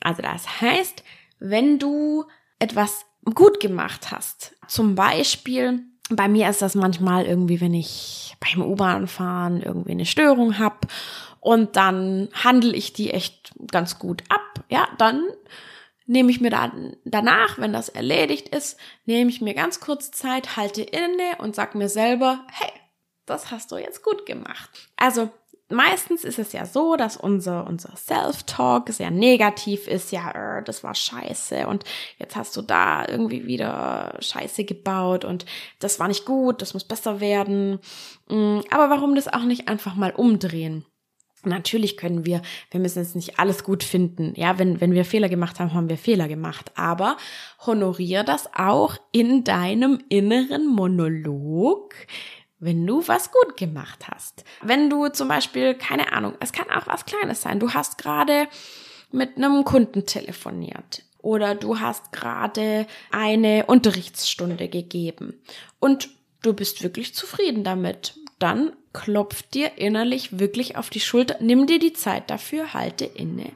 Also 0.00 0.22
das 0.22 0.60
heißt, 0.60 1.02
wenn 1.40 1.78
du 1.78 2.26
etwas 2.58 3.06
gut 3.34 3.60
gemacht 3.60 4.10
hast, 4.12 4.54
zum 4.68 4.94
Beispiel, 4.94 5.84
bei 6.10 6.28
mir 6.28 6.50
ist 6.50 6.60
das 6.60 6.74
manchmal 6.74 7.24
irgendwie, 7.24 7.60
wenn 7.60 7.72
ich 7.72 8.36
beim 8.40 8.62
U-Bahn 8.62 9.08
fahren 9.08 9.62
irgendwie 9.62 9.92
eine 9.92 10.04
Störung 10.04 10.58
habe 10.58 10.86
und 11.40 11.76
dann 11.76 12.28
handle 12.34 12.74
ich 12.74 12.92
die 12.92 13.10
echt 13.10 13.54
ganz 13.70 13.98
gut 13.98 14.22
ab, 14.28 14.64
ja, 14.68 14.86
dann 14.98 15.24
nehme 16.04 16.30
ich 16.30 16.42
mir 16.42 16.50
dann 16.50 16.96
danach, 17.04 17.58
wenn 17.58 17.72
das 17.72 17.88
erledigt 17.88 18.48
ist, 18.48 18.78
nehme 19.06 19.30
ich 19.30 19.40
mir 19.40 19.54
ganz 19.54 19.80
kurz 19.80 20.10
Zeit, 20.10 20.56
halte 20.56 20.82
inne 20.82 21.38
und 21.38 21.54
sag 21.54 21.74
mir 21.74 21.88
selber, 21.88 22.44
hey, 22.52 22.72
das 23.24 23.50
hast 23.50 23.72
du 23.72 23.76
jetzt 23.76 24.02
gut 24.02 24.26
gemacht. 24.26 24.68
Also 24.96 25.30
meistens 25.72 26.24
ist 26.24 26.38
es 26.38 26.52
ja 26.52 26.66
so, 26.66 26.96
dass 26.96 27.16
unser, 27.16 27.66
unser 27.66 27.96
Self-Talk 27.96 28.90
sehr 28.90 29.10
negativ 29.10 29.88
ist. 29.88 30.12
Ja, 30.12 30.58
äh, 30.58 30.62
das 30.62 30.84
war 30.84 30.94
scheiße 30.94 31.66
und 31.66 31.84
jetzt 32.18 32.36
hast 32.36 32.56
du 32.56 32.62
da 32.62 33.06
irgendwie 33.08 33.46
wieder 33.46 34.16
Scheiße 34.20 34.64
gebaut 34.64 35.24
und 35.24 35.46
das 35.78 35.98
war 35.98 36.08
nicht 36.08 36.24
gut, 36.24 36.62
das 36.62 36.74
muss 36.74 36.84
besser 36.84 37.20
werden. 37.20 37.80
Mm, 38.28 38.60
aber 38.70 38.90
warum 38.90 39.14
das 39.14 39.28
auch 39.28 39.44
nicht 39.44 39.68
einfach 39.68 39.94
mal 39.94 40.12
umdrehen? 40.12 40.84
Natürlich 41.44 41.96
können 41.96 42.24
wir, 42.24 42.40
wir 42.70 42.78
müssen 42.78 43.00
jetzt 43.00 43.16
nicht 43.16 43.40
alles 43.40 43.64
gut 43.64 43.82
finden. 43.82 44.32
Ja, 44.36 44.58
wenn, 44.58 44.80
wenn 44.80 44.92
wir 44.92 45.04
Fehler 45.04 45.28
gemacht 45.28 45.58
haben, 45.58 45.74
haben 45.74 45.88
wir 45.88 45.98
Fehler 45.98 46.28
gemacht. 46.28 46.70
Aber 46.76 47.16
honoriere 47.66 48.24
das 48.24 48.48
auch 48.54 48.96
in 49.10 49.42
deinem 49.42 49.98
inneren 50.08 50.68
Monolog, 50.68 51.94
wenn 52.62 52.86
du 52.86 53.06
was 53.08 53.32
gut 53.32 53.56
gemacht 53.56 54.06
hast. 54.08 54.44
Wenn 54.62 54.88
du 54.88 55.08
zum 55.08 55.26
Beispiel, 55.26 55.74
keine 55.74 56.12
Ahnung, 56.12 56.34
es 56.38 56.52
kann 56.52 56.70
auch 56.70 56.86
was 56.86 57.04
Kleines 57.04 57.42
sein. 57.42 57.58
Du 57.58 57.74
hast 57.74 57.98
gerade 57.98 58.46
mit 59.10 59.36
einem 59.36 59.64
Kunden 59.64 60.06
telefoniert 60.06 61.02
oder 61.18 61.56
du 61.56 61.80
hast 61.80 62.12
gerade 62.12 62.86
eine 63.10 63.66
Unterrichtsstunde 63.66 64.68
gegeben 64.68 65.42
und 65.80 66.08
du 66.42 66.52
bist 66.54 66.84
wirklich 66.84 67.14
zufrieden 67.14 67.64
damit. 67.64 68.14
Dann 68.38 68.72
klopf 68.92 69.42
dir 69.42 69.76
innerlich 69.76 70.38
wirklich 70.38 70.76
auf 70.76 70.88
die 70.88 71.00
Schulter, 71.00 71.38
nimm 71.40 71.66
dir 71.66 71.80
die 71.80 71.94
Zeit 71.94 72.30
dafür, 72.30 72.74
halte 72.74 73.04
inne 73.04 73.50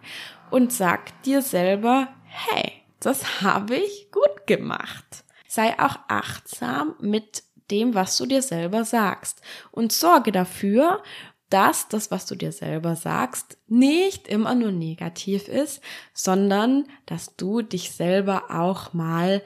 und 0.51 0.73
sag 0.73 1.23
dir 1.23 1.43
selber, 1.43 2.09
hey, 2.25 2.73
das 2.99 3.41
habe 3.41 3.77
ich 3.77 4.11
gut 4.11 4.49
gemacht. 4.49 5.25
Sei 5.47 5.79
auch 5.79 5.97
achtsam 6.09 6.97
mit 7.01 7.45
dem, 7.71 7.95
was 7.95 8.17
du 8.17 8.27
dir 8.27 8.43
selber 8.43 8.85
sagst. 8.85 9.41
Und 9.71 9.93
sorge 9.93 10.33
dafür, 10.33 11.03
dass 11.51 11.89
das, 11.89 12.11
was 12.11 12.27
du 12.27 12.35
dir 12.35 12.53
selber 12.53 12.97
sagst, 12.97 13.59
nicht 13.69 14.29
immer 14.29 14.55
nur 14.55 14.73
negativ 14.73 15.49
ist, 15.49 15.81
sondern 16.13 16.87
dass 17.07 17.37
du 17.37 17.63
dich 17.63 17.93
selber 17.93 18.51
auch 18.51 18.93
mal 18.93 19.43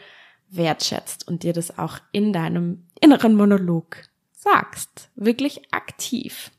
wertschätzt 0.48 1.28
und 1.28 1.42
dir 1.42 1.52
das 1.52 1.78
auch 1.78 1.98
in 2.12 2.32
deinem 2.32 2.86
inneren 3.00 3.34
Monolog 3.34 4.02
sagst. 4.32 5.10
Wirklich 5.14 5.72
aktiv. 5.72 6.50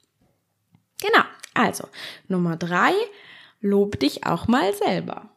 Genau. 1.02 1.24
Also, 1.54 1.88
Nummer 2.28 2.56
drei, 2.56 2.94
lob 3.60 4.00
dich 4.00 4.26
auch 4.26 4.48
mal 4.48 4.74
selber. 4.74 5.30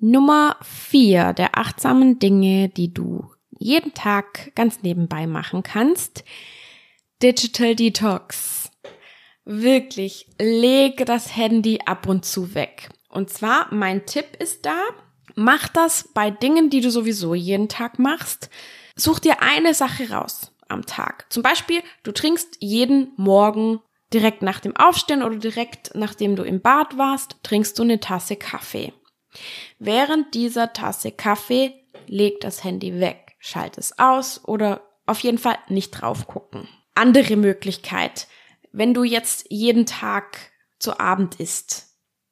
Nummer 0.00 0.56
vier 0.62 1.32
der 1.32 1.58
achtsamen 1.58 2.18
Dinge, 2.18 2.68
die 2.68 2.92
du 2.92 3.30
jeden 3.58 3.94
Tag 3.94 4.52
ganz 4.54 4.82
nebenbei 4.82 5.26
machen 5.26 5.62
kannst. 5.62 6.24
Digital 7.22 7.74
Detox. 7.74 8.70
Wirklich, 9.44 10.26
leg 10.38 11.04
das 11.06 11.36
Handy 11.36 11.80
ab 11.84 12.06
und 12.06 12.24
zu 12.24 12.54
weg. 12.54 12.90
Und 13.08 13.30
zwar, 13.30 13.72
mein 13.72 14.06
Tipp 14.06 14.36
ist 14.38 14.66
da, 14.66 14.78
mach 15.34 15.68
das 15.68 16.10
bei 16.14 16.30
Dingen, 16.30 16.70
die 16.70 16.80
du 16.80 16.90
sowieso 16.90 17.34
jeden 17.34 17.68
Tag 17.68 17.98
machst. 17.98 18.50
Such 18.94 19.20
dir 19.20 19.42
eine 19.42 19.74
Sache 19.74 20.10
raus 20.10 20.52
am 20.68 20.84
Tag. 20.84 21.26
Zum 21.30 21.42
Beispiel, 21.42 21.82
du 22.02 22.12
trinkst 22.12 22.58
jeden 22.60 23.12
Morgen 23.16 23.80
direkt 24.12 24.42
nach 24.42 24.60
dem 24.60 24.76
Aufstehen 24.76 25.22
oder 25.22 25.36
direkt 25.36 25.94
nachdem 25.94 26.36
du 26.36 26.42
im 26.42 26.60
Bad 26.60 26.98
warst, 26.98 27.36
trinkst 27.42 27.78
du 27.78 27.82
eine 27.82 28.00
Tasse 28.00 28.36
Kaffee. 28.36 28.92
Während 29.78 30.34
dieser 30.34 30.72
Tasse 30.72 31.10
Kaffee 31.12 31.72
leg 32.06 32.40
das 32.40 32.64
Handy 32.64 33.00
weg 33.00 33.27
schalt 33.48 33.78
es 33.78 33.98
aus 33.98 34.44
oder 34.44 34.82
auf 35.06 35.20
jeden 35.20 35.38
Fall 35.38 35.58
nicht 35.68 35.90
drauf 35.90 36.26
gucken. 36.26 36.68
Andere 36.94 37.36
Möglichkeit, 37.36 38.28
wenn 38.72 38.94
du 38.94 39.04
jetzt 39.04 39.46
jeden 39.48 39.86
Tag 39.86 40.38
zu 40.78 41.00
Abend 41.00 41.40
isst, 41.40 41.86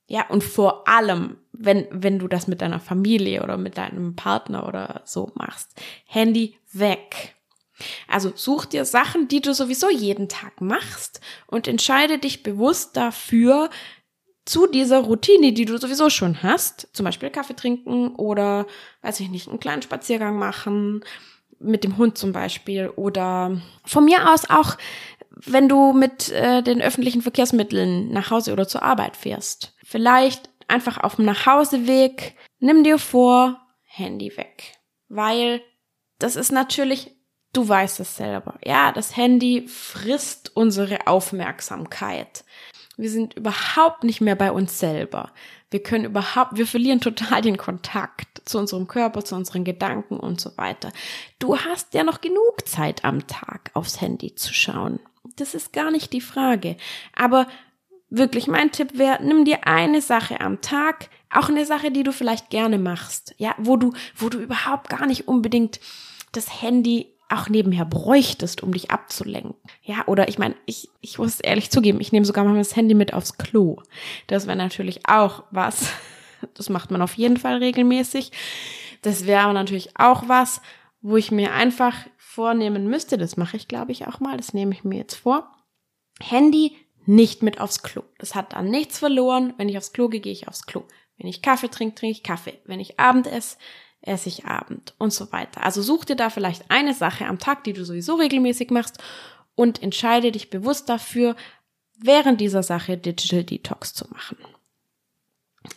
ja, 0.09 0.29
und 0.29 0.45
vor 0.45 0.87
allem, 0.87 1.39
wenn, 1.53 1.89
wenn 1.91 2.21
du 2.21 2.29
das 2.29 2.47
mit 2.47 2.63
deiner 2.63 2.79
Familie 2.79 3.43
oder 3.43 3.57
mit 3.57 3.77
deinem 3.77 4.15
Partner 4.15 4.69
oder 4.69 5.03
so 5.05 5.33
machst, 5.35 5.75
Handy 6.05 6.57
weg. 6.73 7.35
Also 8.09 8.33
such 8.35 8.67
dir 8.67 8.85
Sachen, 8.85 9.29
die 9.29 9.41
du 9.41 9.53
sowieso 9.53 9.91
jeden 9.91 10.29
Tag 10.29 10.61
machst 10.61 11.21
und 11.47 11.67
entscheide 11.67 12.19
dich 12.19 12.43
bewusst 12.43 12.97
dafür, 12.97 13.69
zu 14.47 14.67
dieser 14.67 15.01
Routine, 15.01 15.53
die 15.53 15.65
du 15.65 15.77
sowieso 15.77 16.09
schon 16.09 16.43
hast, 16.43 16.89
zum 16.93 17.05
Beispiel 17.05 17.31
Kaffee 17.31 17.57
trinken 17.57 18.15
oder, 18.15 18.67
weiß 19.03 19.21
ich 19.21 19.29
nicht, 19.29 19.49
einen 19.49 19.61
kleinen 19.61 19.83
Spaziergang 19.83 20.39
machen, 20.39 21.05
mit 21.59 21.85
dem 21.85 21.97
Hund 21.97 22.17
zum 22.17 22.33
Beispiel 22.33 22.89
oder 22.89 23.61
von 23.85 24.05
mir 24.05 24.33
aus 24.33 24.49
auch, 24.49 24.77
wenn 25.31 25.69
du 25.69 25.93
mit 25.93 26.31
äh, 26.31 26.63
den 26.63 26.81
öffentlichen 26.81 27.23
Verkehrsmitteln 27.23 28.11
nach 28.11 28.31
Hause 28.31 28.53
oder 28.53 28.69
zur 28.69 28.83
Arbeit 28.83 29.17
fährst. 29.17 29.75
Vielleicht 29.85 30.49
einfach 30.69 30.99
auf 30.99 31.17
dem 31.17 31.25
Nachhauseweg, 31.25 32.35
nimm 32.59 32.85
dir 32.85 32.99
vor, 32.99 33.61
Handy 33.83 34.37
weg. 34.37 34.75
Weil 35.09 35.61
das 36.19 36.37
ist 36.37 36.53
natürlich, 36.53 37.11
du 37.53 37.69
weißt 37.69 38.01
es 38.01 38.17
selber. 38.17 38.59
Ja, 38.65 38.93
das 38.93 39.17
Handy 39.17 39.67
frisst 39.69 40.55
unsere 40.55 41.07
Aufmerksamkeit. 41.07 42.45
Wir 42.97 43.11
sind 43.11 43.35
überhaupt 43.35 44.05
nicht 44.05 44.21
mehr 44.21 44.37
bei 44.37 44.51
uns 44.51 44.79
selber. 44.79 45.31
Wir 45.71 45.83
können 45.83 46.05
überhaupt, 46.05 46.57
wir 46.57 46.67
verlieren 46.67 47.01
total 47.01 47.43
den 47.43 47.59
Kontakt 47.59 48.43
zu 48.49 48.59
unserem 48.59 48.89
Körper, 48.89 49.25
zu 49.25 49.35
unseren 49.35 49.65
Gedanken 49.65 50.19
und 50.19 50.41
so 50.41 50.57
weiter. 50.57 50.93
Du 51.39 51.59
hast 51.59 51.93
ja 51.95 52.05
noch 52.05 52.21
genug 52.21 52.67
Zeit 52.67 53.05
am 53.05 53.27
Tag 53.27 53.71
aufs 53.75 54.01
Handy 54.01 54.35
zu 54.35 54.55
schauen. 54.55 55.01
Das 55.37 55.55
ist 55.55 55.73
gar 55.73 55.91
nicht 55.91 56.13
die 56.13 56.21
Frage. 56.21 56.77
Aber 57.15 57.47
wirklich 58.09 58.47
mein 58.47 58.73
Tipp 58.73 58.97
wäre, 58.97 59.23
nimm 59.23 59.45
dir 59.45 59.67
eine 59.67 60.01
Sache 60.01 60.41
am 60.41 60.61
Tag, 60.61 61.11
auch 61.31 61.49
eine 61.49 61.67
Sache, 61.67 61.91
die 61.91 62.05
du 62.05 62.13
vielleicht 62.13 62.51
gerne 62.51 62.79
machst, 62.79 63.35
ja, 63.37 63.55
wo 63.59 63.77
du, 63.77 63.93
wo 64.15 64.29
du 64.29 64.39
überhaupt 64.39 64.89
gar 64.89 65.07
nicht 65.07 65.29
unbedingt 65.29 65.81
das 66.33 66.63
Handy 66.63 67.16
auch 67.29 67.49
nebenher 67.49 67.85
bräuchtest, 67.85 68.63
um 68.63 68.73
dich 68.73 68.91
abzulenken. 68.91 69.55
Ja, 69.83 70.05
oder 70.07 70.29
ich 70.29 70.39
meine, 70.39 70.55
ich, 70.65 70.89
ich 71.01 71.19
muss 71.19 71.41
ehrlich 71.41 71.71
zugeben, 71.71 72.01
ich 72.01 72.13
nehme 72.13 72.27
sogar 72.27 72.45
mal 72.45 72.57
das 72.57 72.77
Handy 72.77 72.95
mit 72.95 73.13
aufs 73.13 73.37
Klo. 73.39 73.83
Das 74.27 74.47
wäre 74.47 74.57
natürlich 74.57 75.09
auch 75.09 75.45
was. 75.51 75.91
Das 76.53 76.69
macht 76.69 76.91
man 76.91 77.01
auf 77.01 77.15
jeden 77.15 77.39
Fall 77.39 77.57
regelmäßig. 77.57 78.31
Das 79.01 79.27
wäre 79.27 79.41
aber 79.41 79.55
natürlich 79.55 79.99
auch 79.99 80.29
was, 80.29 80.61
wo 81.01 81.17
ich 81.17 81.31
mir 81.33 81.55
einfach 81.55 81.97
vornehmen 82.19 82.89
müsste. 82.89 83.17
Das 83.17 83.39
mache 83.39 83.57
ich, 83.57 83.69
glaube 83.69 83.91
ich, 83.91 84.07
auch 84.07 84.21
mal. 84.21 84.37
Das 84.37 84.53
nehme 84.53 84.75
ich 84.75 84.85
mir 84.85 84.99
jetzt 84.99 85.15
vor. 85.15 85.51
Handy 86.21 86.77
nicht 87.07 87.43
mit 87.43 87.59
aufs 87.59 87.83
Klo. 87.83 88.03
Das 88.19 88.35
hat 88.35 88.53
dann 88.53 88.69
nichts 88.69 88.99
verloren. 88.99 89.55
Wenn 89.57 89.71
ich 89.71 89.79
aufs 89.79 89.95
Klo 89.95 90.09
gehe, 90.09 90.21
gehe 90.21 90.33
ich 90.33 90.47
aufs 90.47 90.67
Klo. 90.67 90.85
Wenn 91.17 91.27
ich 91.27 91.41
Kaffee 91.41 91.69
trinke, 91.69 91.95
trinke 91.95 92.13
ich 92.13 92.23
Kaffee. 92.23 92.59
Wenn 92.67 92.81
ich 92.81 93.01
Abend 93.01 93.27
esse, 93.27 93.57
esse 94.07 94.29
ich 94.29 94.45
Abend 94.45 94.95
und 94.99 95.13
so 95.13 95.33
weiter. 95.33 95.63
Also 95.63 95.83
such 95.83 96.05
dir 96.05 96.17
da 96.17 96.31
vielleicht 96.31 96.71
eine 96.71 96.95
Sache 96.95 97.27
am 97.27 97.39
Tag, 97.39 97.65
die 97.65 97.73
du 97.73 97.85
sowieso 97.85 98.15
regelmäßig 98.15 98.71
machst 98.71 98.99
und 99.55 99.83
entscheide 99.83 100.33
dich 100.33 100.51
bewusst 100.51 100.89
dafür, 100.89 101.37
während 101.99 102.41
dieser 102.41 102.63
Sache 102.63 102.97
Digital 102.97 103.45
Detox 103.45 103.95
zu 103.95 104.07
machen. 104.11 104.39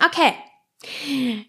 Okay. 0.05 0.33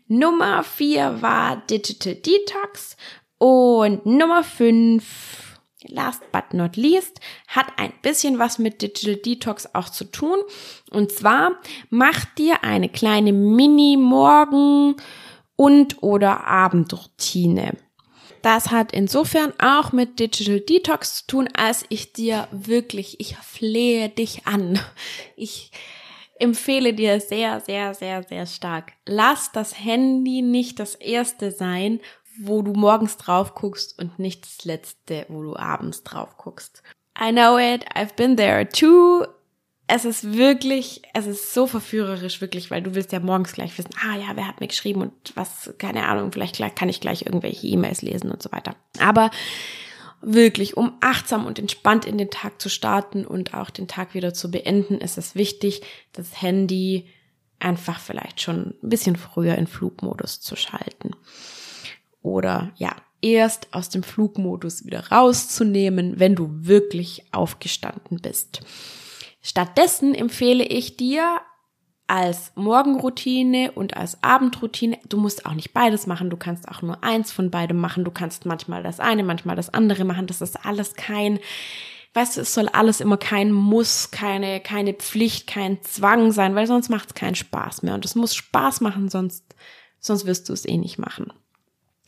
Nummer 0.09 0.65
vier 0.65 1.23
war 1.23 1.57
Digital 1.69 2.17
Detox 2.17 2.97
und 3.39 4.05
Nummer 4.07 4.43
fünf 4.43 5.51
last 5.85 6.31
but 6.33 6.53
not 6.53 6.77
least, 6.77 7.21
hat 7.49 7.67
ein 7.79 7.93
bisschen 8.03 8.39
was 8.39 8.59
mit 8.59 8.83
Digital 8.83 9.17
Detox 9.17 9.75
auch 9.75 9.89
zu 9.89 10.05
tun. 10.05 10.37
Und 10.91 11.13
zwar 11.13 11.53
mach 11.89 12.25
dir 12.37 12.65
eine 12.65 12.89
kleine 12.89 13.33
Mini-Morgen- 13.33 14.97
und 15.61 16.03
oder 16.03 16.47
Abendroutine. 16.47 17.77
Das 18.41 18.71
hat 18.71 18.93
insofern 18.93 19.53
auch 19.59 19.93
mit 19.93 20.19
Digital 20.19 20.61
Detox 20.61 21.17
zu 21.17 21.27
tun, 21.27 21.49
als 21.53 21.85
ich 21.91 22.15
dir 22.15 22.49
wirklich, 22.51 23.21
ich 23.21 23.37
flehe 23.37 24.09
dich 24.09 24.47
an. 24.47 24.81
Ich 25.37 25.71
empfehle 26.39 26.95
dir 26.95 27.21
sehr, 27.21 27.61
sehr, 27.61 27.93
sehr, 27.93 28.23
sehr 28.23 28.47
stark. 28.47 28.95
Lass 29.05 29.53
das 29.53 29.79
Handy 29.79 30.41
nicht 30.41 30.81
das 30.81 30.95
erste 30.95 31.51
sein, 31.51 32.01
wo 32.41 32.63
du 32.63 32.73
morgens 32.73 33.19
drauf 33.19 33.55
guckst 33.55 33.99
und 33.99 34.19
nicht 34.19 34.47
das 34.47 34.65
letzte, 34.65 35.27
wo 35.29 35.43
du 35.43 35.57
abends 35.57 36.03
drauf 36.05 36.39
guckst. 36.39 36.83
I 37.23 37.33
know 37.33 37.59
it, 37.59 37.85
I've 37.95 38.17
been 38.17 38.39
there 38.39 38.67
too. 38.67 39.27
Es 39.93 40.05
ist 40.05 40.37
wirklich, 40.37 41.03
es 41.15 41.27
ist 41.27 41.53
so 41.53 41.67
verführerisch, 41.67 42.41
wirklich, 42.41 42.71
weil 42.71 42.83
du 42.83 42.95
willst 42.95 43.13
ja 43.13 43.21
morgens 43.21 43.53
gleich 43.53 43.77
wissen, 43.77 43.91
ah 44.01 44.17
ja, 44.17 44.37
wer 44.37 44.47
hat 44.47 44.61
mir 44.61 44.69
geschrieben 44.69 45.03
und 45.03 45.13
was, 45.35 45.75
keine 45.79 46.07
Ahnung, 46.07 46.31
vielleicht 46.33 46.57
kann 46.77 46.89
ich 46.89 47.01
gleich 47.01 47.23
irgendwelche 47.23 47.67
E-Mails 47.67 48.03
lesen 48.03 48.31
und 48.31 48.43
so 48.43 48.53
weiter. 48.53 48.77
Aber 48.99 49.31
wirklich, 50.21 50.77
um 50.77 50.93
achtsam 51.01 51.47
und 51.47 51.59
entspannt 51.59 52.05
in 52.05 52.19
den 52.19 52.31
Tag 52.31 52.61
zu 52.61 52.69
starten 52.69 53.27
und 53.27 53.55
auch 53.55 53.71
den 53.71 53.89
Tag 53.89 54.15
wieder 54.15 54.33
zu 54.33 54.51
beenden, 54.51 54.99
ist 54.99 55.19
es 55.19 55.35
wichtig, 55.35 55.83
das 56.13 56.41
Handy 56.41 57.09
einfach 57.59 57.99
vielleicht 57.99 58.41
schon 58.41 58.75
ein 58.83 58.89
bisschen 58.89 59.17
früher 59.17 59.57
in 59.57 59.67
Flugmodus 59.67 60.41
zu 60.41 60.57
schalten 60.57 61.11
oder 62.23 62.73
ja, 62.77 62.95
erst 63.21 63.73
aus 63.73 63.89
dem 63.89 64.03
Flugmodus 64.03 64.85
wieder 64.85 65.09
rauszunehmen, 65.09 66.19
wenn 66.19 66.35
du 66.35 66.49
wirklich 66.51 67.25
aufgestanden 67.33 68.21
bist. 68.21 68.63
Stattdessen 69.43 70.15
empfehle 70.15 70.65
ich 70.65 70.97
dir 70.97 71.41
als 72.11 72.53
Morgenroutine 72.57 73.71
und 73.73 73.97
als 73.97 74.23
Abendroutine, 74.23 74.99
du 75.09 75.17
musst 75.17 75.47
auch 75.47 75.55
nicht 75.55 75.73
beides 75.73 76.09
machen, 76.09 76.29
du 76.29 76.37
kannst 76.37 76.69
auch 76.69 76.83
nur 76.83 77.05
eins 77.05 77.31
von 77.31 77.53
beidem 77.53 77.79
machen, 77.79 78.05
du 78.05 78.11
kannst 78.11 78.47
manchmal 78.47 78.83
das 78.83 78.99
eine, 78.99 79.23
manchmal 79.23 79.55
das 79.55 79.73
andere 79.73 80.05
machen, 80.05 80.27
das 80.27 80.41
ist 80.41 80.67
alles 80.67 80.95
kein, 80.95 81.39
weißt 82.15 82.37
du, 82.37 82.41
es 82.41 82.53
soll 82.53 82.69
alles 82.69 83.01
immer 83.01 83.17
kein 83.17 83.53
Muss, 83.53 84.11
keine, 84.11 84.61
keine 84.61 84.93
Pflicht, 84.93 85.47
kein 85.47 85.81
Zwang 85.83 86.33
sein, 86.33 86.57
weil 86.57 86.67
sonst 86.67 86.89
macht 86.89 87.11
es 87.11 87.15
keinen 87.15 87.37
Spaß 87.37 87.83
mehr 87.83 87.95
und 87.95 88.05
es 88.05 88.17
muss 88.17 88.35
Spaß 88.35 88.81
machen, 88.81 89.09
sonst, 89.09 89.45
sonst 90.01 90.27
wirst 90.27 90.49
du 90.49 90.53
es 90.53 90.67
eh 90.67 90.79
nicht 90.79 90.99
machen. 90.99 91.33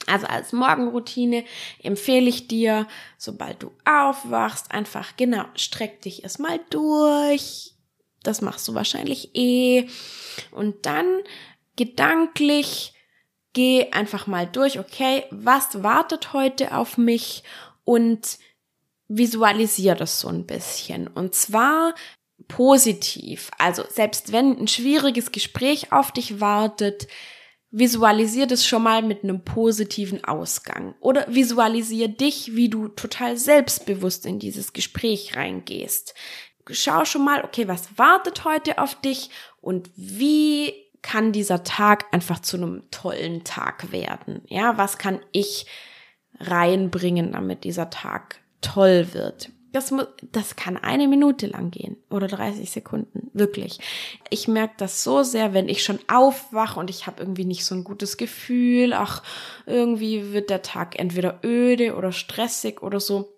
Also 0.07 0.27
als 0.27 0.53
Morgenroutine 0.53 1.45
empfehle 1.83 2.29
ich 2.29 2.49
dir, 2.49 2.89
sobald 3.19 3.63
du 3.63 3.73
aufwachst, 3.85 4.73
einfach 4.73 5.17
genau, 5.17 5.45
streck 5.55 6.03
dich 6.03 6.25
erstmal 6.25 6.61
durch. 6.71 7.75
Das 8.23 8.41
machst 8.41 8.67
du 8.69 8.75
wahrscheinlich 8.75 9.35
eh. 9.35 9.89
Und 10.51 10.87
dann 10.87 11.07
gedanklich 11.77 12.95
geh 13.53 13.91
einfach 13.91 14.27
mal 14.27 14.47
durch, 14.47 14.79
okay, 14.79 15.25
was 15.31 15.83
wartet 15.83 16.33
heute 16.33 16.77
auf 16.77 16.97
mich 16.97 17.43
und 17.85 18.39
visualisier 19.09 19.95
das 19.95 20.21
so 20.21 20.29
ein 20.29 20.47
bisschen. 20.47 21.07
Und 21.07 21.35
zwar 21.35 21.95
positiv. 22.49 23.51
Also 23.59 23.85
selbst 23.89 24.33
wenn 24.33 24.59
ein 24.59 24.69
schwieriges 24.69 25.33
Gespräch 25.33 25.93
auf 25.93 26.13
dich 26.13 26.41
wartet, 26.41 27.09
visualisier 27.73 28.47
das 28.47 28.67
schon 28.67 28.83
mal 28.83 29.03
mit 29.03 29.25
einem 29.25 29.43
positiven 29.43 30.23
Ausgang. 30.25 30.95
Oder 31.01 31.27
visualisier 31.29 32.09
dich, 32.09 32.55
wie 32.55 32.69
du 32.69 32.89
total 32.89 33.37
selbstbewusst 33.37 34.27
in 34.27 34.39
dieses 34.39 34.73
Gespräch 34.73 35.35
reingehst. 35.37 36.15
Schau 36.71 37.05
schon 37.05 37.25
mal, 37.25 37.45
okay, 37.45 37.67
was 37.67 37.99
wartet 37.99 38.45
heute 38.45 38.79
auf 38.79 38.95
dich 39.01 39.31
und 39.61 39.91
wie 39.97 40.75
kann 41.01 41.33
dieser 41.33 41.65
Tag 41.65 42.05
einfach 42.13 42.41
zu 42.41 42.57
einem 42.57 42.85
tollen 42.91 43.43
Tag 43.43 43.91
werden? 43.91 44.43
Ja, 44.47 44.79
was 44.79 44.99
kann 44.99 45.19
ich 45.33 45.67
reinbringen, 46.39 47.33
damit 47.33 47.65
dieser 47.65 47.91
Tag 47.91 48.41
toll 48.61 49.09
wird? 49.13 49.51
Das, 49.73 49.91
muss, 49.91 50.07
das 50.33 50.57
kann 50.57 50.77
eine 50.77 51.09
Minute 51.09 51.47
lang 51.47 51.71
gehen 51.71 51.97
oder 52.11 52.29
30 52.29 52.71
Sekunden, 52.71 53.31
wirklich. 53.33 53.81
Ich 54.31 54.47
merke 54.47 54.75
das 54.77 55.03
so 55.03 55.23
sehr, 55.23 55.55
wenn 55.55 55.69
ich 55.69 55.83
schon 55.83 55.99
aufwache 56.09 56.79
und 56.79 56.91
ich 56.91 57.07
habe 57.07 57.21
irgendwie 57.21 57.45
nicht 57.47 57.65
so 57.65 57.75
ein 57.75 57.85
gutes 57.85 58.17
Gefühl, 58.17 58.93
ach, 58.93 59.23
irgendwie 59.67 60.33
wird 60.33 60.51
der 60.51 60.63
Tag 60.63 60.99
entweder 60.99 61.41
öde 61.43 61.97
oder 61.97 62.13
stressig 62.13 62.83
oder 62.83 63.01
so. 63.01 63.33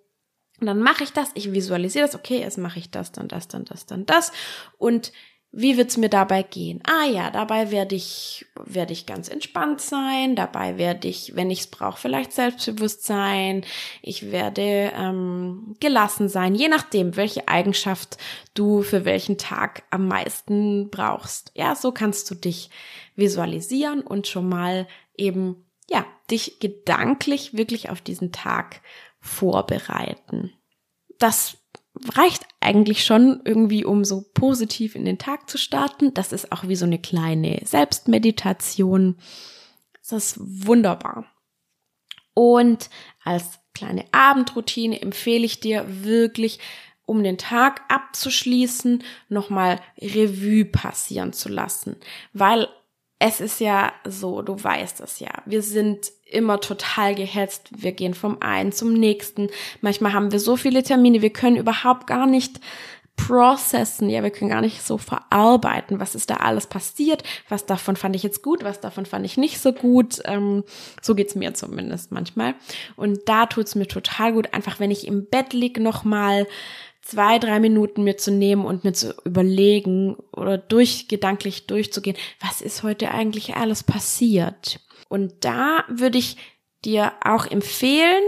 Und 0.61 0.66
dann 0.66 0.81
mache 0.81 1.05
ich 1.05 1.12
das, 1.12 1.31
ich 1.35 1.53
visualisiere 1.53 2.07
das, 2.07 2.14
okay, 2.14 2.40
jetzt 2.40 2.59
mache 2.59 2.79
ich 2.79 2.90
das, 2.90 3.12
dann 3.12 3.29
das, 3.29 3.49
dann 3.49 3.64
das, 3.64 3.87
dann 3.87 4.07
das. 4.07 4.33
Und 4.79 5.12
wie 5.57 5.77
wird's 5.77 5.97
mir 5.97 6.09
dabei 6.09 6.43
gehen? 6.43 6.83
Ah 6.85 7.07
ja, 7.07 7.31
dabei 7.31 7.71
werde 7.71 7.95
ich, 7.95 8.45
werde 8.57 8.93
ich 8.93 9.07
ganz 9.07 9.29
entspannt 9.29 9.81
sein. 9.81 10.35
Dabei 10.35 10.79
werde 10.79 11.07
ich, 11.07 11.37
wenn 11.37 11.51
ich 11.51 11.61
es 11.61 11.67
brauche, 11.69 11.99
vielleicht 11.99 12.33
selbstbewusst 12.33 13.05
sein. 13.05 13.64
Ich 14.03 14.33
werde 14.33 14.93
ähm, 14.97 15.77
gelassen 15.79 16.29
sein, 16.29 16.57
je 16.57 16.67
nachdem, 16.67 17.14
welche 17.17 17.47
Eigenschaft 17.47 18.19
du 18.55 18.83
für 18.83 19.05
welchen 19.05 19.38
Tag 19.38 19.85
am 19.90 20.09
meisten 20.09 20.90
brauchst. 20.90 21.53
Ja, 21.55 21.77
so 21.77 21.93
kannst 21.93 22.29
du 22.31 22.35
dich 22.35 22.71
visualisieren 23.14 24.01
und 24.01 24.27
schon 24.27 24.49
mal 24.49 24.88
eben, 25.17 25.64
ja, 25.88 26.05
dich 26.33 26.59
gedanklich 26.59 27.57
wirklich 27.57 27.90
auf 27.90 28.01
diesen 28.01 28.33
Tag 28.33 28.81
vorbereiten. 29.21 30.53
Das 31.21 31.59
reicht 32.14 32.46
eigentlich 32.61 33.04
schon 33.04 33.40
irgendwie, 33.44 33.85
um 33.85 34.04
so 34.04 34.24
positiv 34.35 34.94
in 34.94 35.04
den 35.04 35.18
Tag 35.18 35.48
zu 35.48 35.59
starten. 35.59 36.14
Das 36.14 36.33
ist 36.33 36.52
auch 36.52 36.66
wie 36.66 36.76
so 36.76 36.85
eine 36.85 36.98
kleine 36.98 37.61
Selbstmeditation. 37.64 39.16
Das 40.00 40.12
ist 40.12 40.37
wunderbar. 40.40 41.26
Und 42.35 42.90
als 43.22 43.61
kleine 43.74 44.04
Abendroutine 44.12 45.00
empfehle 45.00 45.44
ich 45.44 45.61
dir 45.61 45.85
wirklich, 46.04 46.59
um 47.07 47.22
den 47.22 47.38
Tag 47.38 47.83
abzuschließen, 47.88 49.04
nochmal 49.28 49.80
Revue 50.00 50.64
passieren 50.64 51.33
zu 51.33 51.48
lassen. 51.48 51.96
Weil 52.33 52.68
es 53.26 53.40
ist 53.40 53.58
ja 53.58 53.90
so, 54.04 54.42
du 54.42 54.62
weißt 54.62 55.00
es 55.00 55.18
ja. 55.18 55.30
Wir 55.46 55.62
sind 55.62 56.12
immer 56.30 56.60
total 56.60 57.14
gehetzt. 57.14 57.70
Wir 57.70 57.92
gehen 57.92 58.12
vom 58.12 58.42
einen 58.42 58.70
zum 58.70 58.92
nächsten. 58.92 59.48
Manchmal 59.80 60.12
haben 60.12 60.30
wir 60.30 60.38
so 60.38 60.56
viele 60.56 60.82
Termine, 60.82 61.22
wir 61.22 61.32
können 61.32 61.56
überhaupt 61.56 62.06
gar 62.06 62.26
nicht 62.26 62.60
processen, 63.16 64.10
ja, 64.10 64.22
wir 64.22 64.30
können 64.30 64.50
gar 64.50 64.60
nicht 64.60 64.82
so 64.82 64.98
verarbeiten, 64.98 66.00
was 66.00 66.16
ist 66.16 66.30
da 66.30 66.38
alles 66.38 66.66
passiert, 66.66 67.22
was 67.48 67.64
davon 67.64 67.94
fand 67.94 68.16
ich 68.16 68.24
jetzt 68.24 68.42
gut, 68.42 68.64
was 68.64 68.80
davon 68.80 69.06
fand 69.06 69.24
ich 69.24 69.37
nicht 69.37 69.60
so 69.60 69.72
gut, 69.72 70.20
ähm, 70.24 70.64
so 71.00 71.14
geht's 71.14 71.37
mir 71.37 71.54
zumindest 71.54 72.10
manchmal. 72.10 72.56
Und 72.96 73.20
da 73.26 73.46
tut's 73.46 73.76
mir 73.76 73.87
total 73.87 74.32
gut, 74.32 74.52
einfach 74.52 74.80
wenn 74.80 74.90
ich 74.90 75.06
im 75.06 75.26
Bett 75.26 75.52
lieg, 75.52 75.78
nochmal 75.78 76.46
zwei, 77.05 77.38
drei 77.38 77.61
Minuten 77.61 78.03
mir 78.03 78.17
zu 78.17 78.31
nehmen 78.31 78.64
und 78.64 78.83
mir 78.85 78.95
zu 78.95 79.14
überlegen 79.25 80.17
oder 80.33 80.57
durch, 80.57 81.07
gedanklich 81.09 81.67
durchzugehen, 81.67 82.17
was 82.40 82.62
ist 82.62 82.83
heute 82.83 83.11
eigentlich 83.11 83.57
alles 83.57 83.83
passiert? 83.83 84.81
Und 85.09 85.45
da 85.45 85.85
würde 85.88 86.19
ich 86.19 86.37
dir 86.85 87.12
auch 87.23 87.47
empfehlen, 87.47 88.23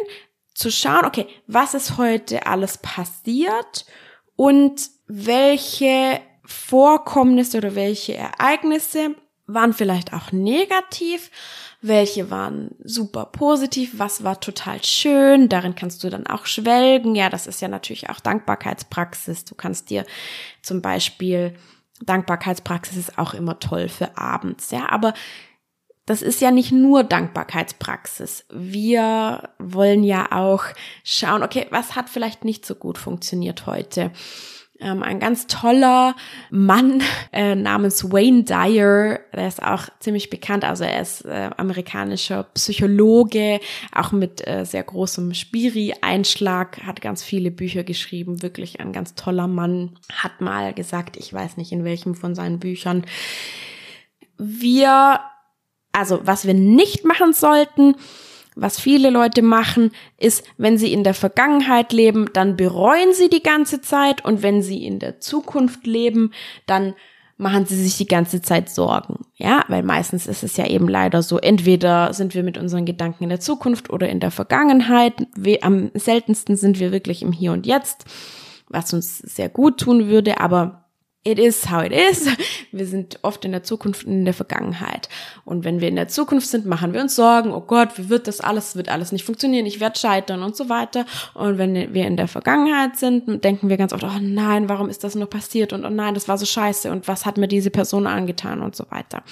zu 0.54 0.70
schauen, 0.70 1.04
okay, 1.04 1.26
was 1.46 1.74
ist 1.74 1.98
heute 1.98 2.46
alles 2.46 2.78
passiert 2.78 3.86
und 4.36 4.88
welche 5.06 6.20
Vorkommnisse 6.44 7.58
oder 7.58 7.74
welche 7.74 8.14
Ereignisse 8.14 9.14
waren 9.46 9.72
vielleicht 9.72 10.12
auch 10.12 10.32
negativ 10.32 11.30
welche 11.82 12.30
waren 12.30 12.70
super 12.82 13.26
positiv, 13.26 13.98
was 13.98 14.24
war 14.24 14.40
total 14.40 14.82
schön, 14.82 15.48
darin 15.48 15.74
kannst 15.74 16.02
du 16.02 16.10
dann 16.10 16.26
auch 16.26 16.46
schwelgen. 16.46 17.14
Ja, 17.14 17.28
das 17.28 17.46
ist 17.46 17.60
ja 17.60 17.68
natürlich 17.68 18.08
auch 18.10 18.20
Dankbarkeitspraxis. 18.20 19.44
Du 19.44 19.54
kannst 19.54 19.90
dir 19.90 20.04
zum 20.62 20.82
Beispiel, 20.82 21.54
Dankbarkeitspraxis 22.00 22.96
ist 22.96 23.18
auch 23.18 23.34
immer 23.34 23.58
toll 23.58 23.88
für 23.88 24.16
abends, 24.18 24.70
ja, 24.70 24.88
aber 24.90 25.14
das 26.06 26.22
ist 26.22 26.40
ja 26.40 26.52
nicht 26.52 26.70
nur 26.70 27.02
Dankbarkeitspraxis. 27.02 28.46
Wir 28.50 29.50
wollen 29.58 30.04
ja 30.04 30.30
auch 30.30 30.64
schauen, 31.02 31.42
okay, 31.42 31.66
was 31.70 31.96
hat 31.96 32.08
vielleicht 32.08 32.44
nicht 32.44 32.64
so 32.64 32.76
gut 32.76 32.96
funktioniert 32.96 33.66
heute? 33.66 34.12
Ähm, 34.80 35.02
ein 35.02 35.20
ganz 35.20 35.46
toller 35.46 36.14
Mann 36.50 37.02
äh, 37.32 37.54
namens 37.54 38.10
Wayne 38.10 38.44
Dyer, 38.44 39.20
der 39.32 39.48
ist 39.48 39.62
auch 39.62 39.88
ziemlich 40.00 40.30
bekannt, 40.30 40.64
also 40.64 40.84
er 40.84 41.00
ist 41.00 41.24
äh, 41.24 41.50
amerikanischer 41.56 42.44
Psychologe, 42.54 43.60
auch 43.94 44.12
mit 44.12 44.46
äh, 44.46 44.64
sehr 44.64 44.82
großem 44.82 45.34
Spiri-Einschlag, 45.34 46.82
hat 46.84 47.00
ganz 47.00 47.22
viele 47.22 47.50
Bücher 47.50 47.84
geschrieben, 47.84 48.42
wirklich 48.42 48.80
ein 48.80 48.92
ganz 48.92 49.14
toller 49.14 49.48
Mann, 49.48 49.98
hat 50.12 50.40
mal 50.40 50.74
gesagt, 50.74 51.16
ich 51.16 51.32
weiß 51.32 51.56
nicht 51.56 51.72
in 51.72 51.84
welchem 51.84 52.14
von 52.14 52.34
seinen 52.34 52.58
Büchern, 52.58 53.04
wir, 54.38 55.20
also 55.92 56.20
was 56.24 56.46
wir 56.46 56.54
nicht 56.54 57.04
machen 57.04 57.32
sollten, 57.32 57.94
Was 58.56 58.80
viele 58.80 59.10
Leute 59.10 59.42
machen, 59.42 59.90
ist, 60.16 60.44
wenn 60.56 60.78
sie 60.78 60.92
in 60.92 61.04
der 61.04 61.14
Vergangenheit 61.14 61.92
leben, 61.92 62.30
dann 62.32 62.56
bereuen 62.56 63.12
sie 63.12 63.28
die 63.28 63.42
ganze 63.42 63.82
Zeit 63.82 64.24
und 64.24 64.42
wenn 64.42 64.62
sie 64.62 64.84
in 64.84 64.98
der 64.98 65.20
Zukunft 65.20 65.86
leben, 65.86 66.32
dann 66.66 66.94
machen 67.36 67.66
sie 67.66 67.76
sich 67.76 67.98
die 67.98 68.06
ganze 68.06 68.40
Zeit 68.40 68.70
Sorgen. 68.70 69.26
Ja, 69.36 69.62
weil 69.68 69.82
meistens 69.82 70.26
ist 70.26 70.42
es 70.42 70.56
ja 70.56 70.66
eben 70.66 70.88
leider 70.88 71.22
so, 71.22 71.38
entweder 71.38 72.14
sind 72.14 72.34
wir 72.34 72.42
mit 72.42 72.56
unseren 72.56 72.86
Gedanken 72.86 73.24
in 73.24 73.28
der 73.28 73.40
Zukunft 73.40 73.90
oder 73.90 74.08
in 74.08 74.20
der 74.20 74.30
Vergangenheit. 74.30 75.12
Am 75.60 75.90
seltensten 75.92 76.56
sind 76.56 76.80
wir 76.80 76.92
wirklich 76.92 77.20
im 77.22 77.32
Hier 77.32 77.52
und 77.52 77.66
Jetzt, 77.66 78.06
was 78.68 78.92
uns 78.94 79.18
sehr 79.18 79.50
gut 79.50 79.78
tun 79.78 80.08
würde, 80.08 80.40
aber 80.40 80.85
it 81.26 81.40
is 81.40 81.70
how 81.70 81.82
it 81.82 81.92
is. 81.92 82.28
Wir 82.72 82.86
sind 82.86 83.18
oft 83.22 83.44
in 83.44 83.52
der 83.52 83.64
Zukunft 83.64 84.06
und 84.06 84.12
in 84.12 84.24
der 84.24 84.34
Vergangenheit. 84.34 85.08
Und 85.44 85.64
wenn 85.64 85.80
wir 85.80 85.88
in 85.88 85.96
der 85.96 86.08
Zukunft 86.08 86.46
sind, 86.46 86.66
machen 86.66 86.92
wir 86.92 87.00
uns 87.00 87.16
Sorgen, 87.16 87.52
oh 87.52 87.60
Gott, 87.60 87.98
wie 87.98 88.08
wird 88.08 88.28
das 88.28 88.40
alles, 88.40 88.76
wird 88.76 88.88
alles 88.88 89.12
nicht 89.12 89.24
funktionieren, 89.24 89.66
ich 89.66 89.80
werde 89.80 89.98
scheitern 89.98 90.42
und 90.42 90.56
so 90.56 90.68
weiter. 90.68 91.04
Und 91.34 91.58
wenn 91.58 91.92
wir 91.92 92.06
in 92.06 92.16
der 92.16 92.28
Vergangenheit 92.28 92.96
sind, 92.96 93.42
denken 93.44 93.68
wir 93.68 93.76
ganz 93.76 93.92
oft, 93.92 94.04
oh 94.04 94.18
nein, 94.20 94.68
warum 94.68 94.88
ist 94.88 95.02
das 95.02 95.16
nur 95.16 95.28
passiert? 95.28 95.72
Und 95.72 95.84
oh 95.84 95.90
nein, 95.90 96.14
das 96.14 96.28
war 96.28 96.38
so 96.38 96.46
scheiße 96.46 96.90
und 96.90 97.08
was 97.08 97.26
hat 97.26 97.38
mir 97.38 97.48
diese 97.48 97.70
Person 97.70 98.06
angetan 98.06 98.62
und 98.62 98.76
so 98.76 98.84
weiter. 98.90 99.22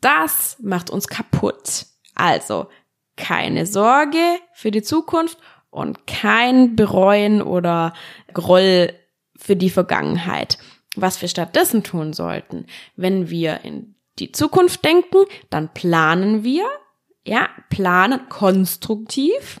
Das 0.00 0.56
macht 0.62 0.90
uns 0.90 1.08
kaputt. 1.08 1.86
Also, 2.14 2.68
keine 3.16 3.66
Sorge 3.66 4.18
für 4.52 4.70
die 4.70 4.82
Zukunft 4.82 5.38
und 5.70 6.06
kein 6.06 6.76
Bereuen 6.76 7.42
oder 7.42 7.94
Groll 8.32 8.92
für 9.36 9.56
die 9.56 9.70
Vergangenheit 9.70 10.58
was 10.96 11.20
wir 11.20 11.28
stattdessen 11.28 11.82
tun 11.82 12.12
sollten. 12.12 12.66
Wenn 12.96 13.30
wir 13.30 13.64
in 13.64 13.94
die 14.18 14.32
Zukunft 14.32 14.84
denken, 14.84 15.24
dann 15.48 15.72
planen 15.72 16.44
wir, 16.44 16.66
ja, 17.24 17.48
planen 17.68 18.28
konstruktiv. 18.28 19.60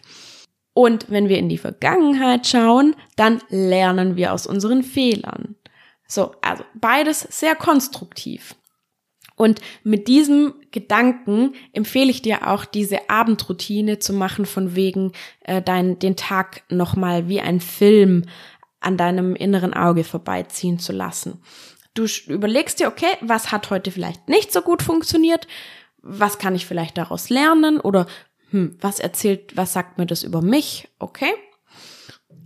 Und 0.72 1.10
wenn 1.10 1.28
wir 1.28 1.38
in 1.38 1.48
die 1.48 1.58
Vergangenheit 1.58 2.46
schauen, 2.46 2.94
dann 3.16 3.42
lernen 3.48 4.16
wir 4.16 4.32
aus 4.32 4.46
unseren 4.46 4.82
Fehlern. 4.82 5.56
So, 6.06 6.34
also 6.42 6.64
beides 6.74 7.20
sehr 7.20 7.54
konstruktiv. 7.54 8.54
Und 9.36 9.60
mit 9.84 10.06
diesem 10.06 10.54
Gedanken 10.70 11.54
empfehle 11.72 12.10
ich 12.10 12.20
dir 12.20 12.48
auch 12.48 12.66
diese 12.66 13.08
Abendroutine 13.08 13.98
zu 13.98 14.12
machen 14.12 14.44
von 14.44 14.74
wegen 14.74 15.12
äh, 15.44 15.62
dein, 15.62 15.98
den 15.98 16.16
Tag 16.16 16.62
nochmal 16.68 17.28
wie 17.28 17.40
ein 17.40 17.60
Film 17.60 18.26
an 18.80 18.96
deinem 18.96 19.36
inneren 19.36 19.74
Auge 19.74 20.04
vorbeiziehen 20.04 20.78
zu 20.78 20.92
lassen. 20.92 21.42
Du 21.94 22.06
überlegst 22.26 22.80
dir, 22.80 22.88
okay, 22.88 23.16
was 23.20 23.52
hat 23.52 23.70
heute 23.70 23.90
vielleicht 23.90 24.28
nicht 24.28 24.52
so 24.52 24.62
gut 24.62 24.82
funktioniert? 24.82 25.46
Was 26.02 26.38
kann 26.38 26.54
ich 26.54 26.66
vielleicht 26.66 26.96
daraus 26.96 27.30
lernen? 27.30 27.80
Oder 27.80 28.06
hm, 28.50 28.76
was 28.80 29.00
erzählt, 29.00 29.56
was 29.56 29.72
sagt 29.72 29.98
mir 29.98 30.06
das 30.06 30.22
über 30.22 30.40
mich? 30.40 30.88
Okay. 30.98 31.32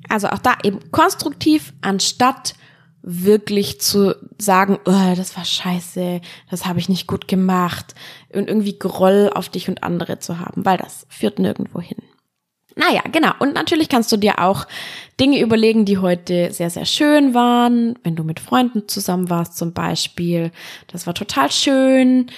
Also 0.09 0.29
auch 0.29 0.39
da 0.39 0.57
eben 0.63 0.91
konstruktiv, 0.91 1.73
anstatt 1.81 2.55
wirklich 3.03 3.81
zu 3.81 4.15
sagen, 4.39 4.79
oh, 4.87 5.15
das 5.15 5.37
war 5.37 5.45
scheiße, 5.45 6.23
das 6.51 6.65
habe 6.65 6.79
ich 6.79 6.89
nicht 6.89 7.07
gut 7.07 7.29
gemacht 7.29 7.95
und 8.33 8.49
irgendwie 8.49 8.79
Groll 8.79 9.31
auf 9.33 9.51
dich 9.51 9.69
und 9.69 9.83
andere 9.83 10.19
zu 10.19 10.39
haben, 10.39 10.65
weil 10.65 10.79
das 10.79 11.07
führt 11.11 11.39
nirgendwo 11.39 11.81
hin. 11.81 11.99
Naja, 12.77 13.03
genau. 13.11 13.33
Und 13.39 13.55
natürlich 13.55 13.89
kannst 13.89 14.11
du 14.11 14.17
dir 14.17 14.41
auch 14.41 14.67
Dinge 15.21 15.41
überlegen, 15.41 15.85
die 15.85 15.99
heute 15.99 16.51
sehr, 16.51 16.71
sehr 16.71 16.87
schön 16.87 17.35
waren. 17.35 17.99
Wenn 18.03 18.17
du 18.17 18.25
mit 18.25 18.41
Freunden 18.41 18.89
zusammen 18.89 19.31
warst 19.31 19.57
zum 19.57 19.73
Beispiel. 19.73 20.51
Das 20.89 21.07
war 21.07 21.15
total 21.15 21.53
schön. 21.53 22.31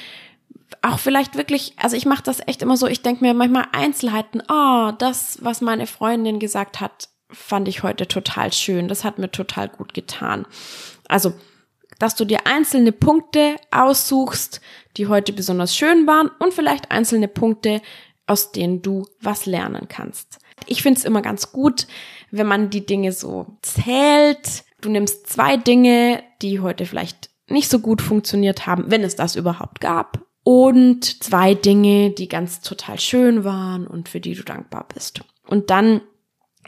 Auch 0.83 0.99
vielleicht 0.99 1.37
wirklich, 1.37 1.73
also 1.79 1.97
ich 1.97 2.07
mache 2.07 2.23
das 2.23 2.41
echt 2.47 2.61
immer 2.61 2.77
so, 2.77 2.87
ich 2.87 3.03
denke 3.03 3.25
mir 3.25 3.33
manchmal 3.33 3.67
Einzelheiten, 3.73 4.43
oh, 4.49 4.93
das, 4.99 5.39
was 5.41 5.61
meine 5.61 5.87
Freundin 5.87 6.39
gesagt 6.39 6.81
hat, 6.81 7.09
fand 7.31 7.67
ich 7.67 7.83
heute 7.83 8.07
total 8.07 8.53
schön. 8.53 8.89
Das 8.89 9.05
hat 9.05 9.19
mir 9.19 9.31
total 9.31 9.69
gut 9.69 9.95
getan. 9.95 10.47
Also, 11.09 11.33
dass 11.99 12.15
du 12.15 12.25
dir 12.25 12.47
einzelne 12.47 12.93
Punkte 12.93 13.57
aussuchst, 13.71 14.61
die 14.97 15.07
heute 15.07 15.33
besonders 15.33 15.75
schön 15.75 16.07
waren 16.07 16.31
und 16.39 16.53
vielleicht 16.53 16.91
einzelne 16.91 17.29
Punkte, 17.29 17.81
aus 18.27 18.53
denen 18.53 18.83
du 18.83 19.07
was 19.21 19.47
lernen 19.47 19.87
kannst. 19.89 20.39
Ich 20.67 20.83
finde 20.83 20.99
es 20.99 21.05
immer 21.05 21.23
ganz 21.23 21.53
gut, 21.53 21.87
wenn 22.31 22.47
man 22.47 22.71
die 22.71 22.87
Dinge 22.87 23.13
so 23.13 23.59
zählt. 23.63 24.65
Du 24.81 24.89
nimmst 24.89 25.29
zwei 25.29 25.57
Dinge, 25.57 26.23
die 26.43 26.61
heute 26.61 26.87
vielleicht 26.87 27.31
nicht 27.49 27.71
so 27.71 27.79
gut 27.79 28.03
funktioniert 28.03 28.67
haben, 28.67 28.91
wenn 28.91 29.03
es 29.03 29.17
das 29.17 29.37
überhaupt 29.37 29.81
gab. 29.81 30.25
Und 30.43 31.23
zwei 31.23 31.55
Dinge, 31.55 32.11
die 32.11 32.29
ganz 32.29 32.61
total 32.61 33.01
schön 33.01 33.45
waren 33.45 33.87
und 33.87 34.09
für 34.09 34.21
die 34.21 34.35
du 34.35 34.45
dankbar 34.45 34.87
bist. 34.93 35.21
Und 35.47 35.71
dann 35.71 36.01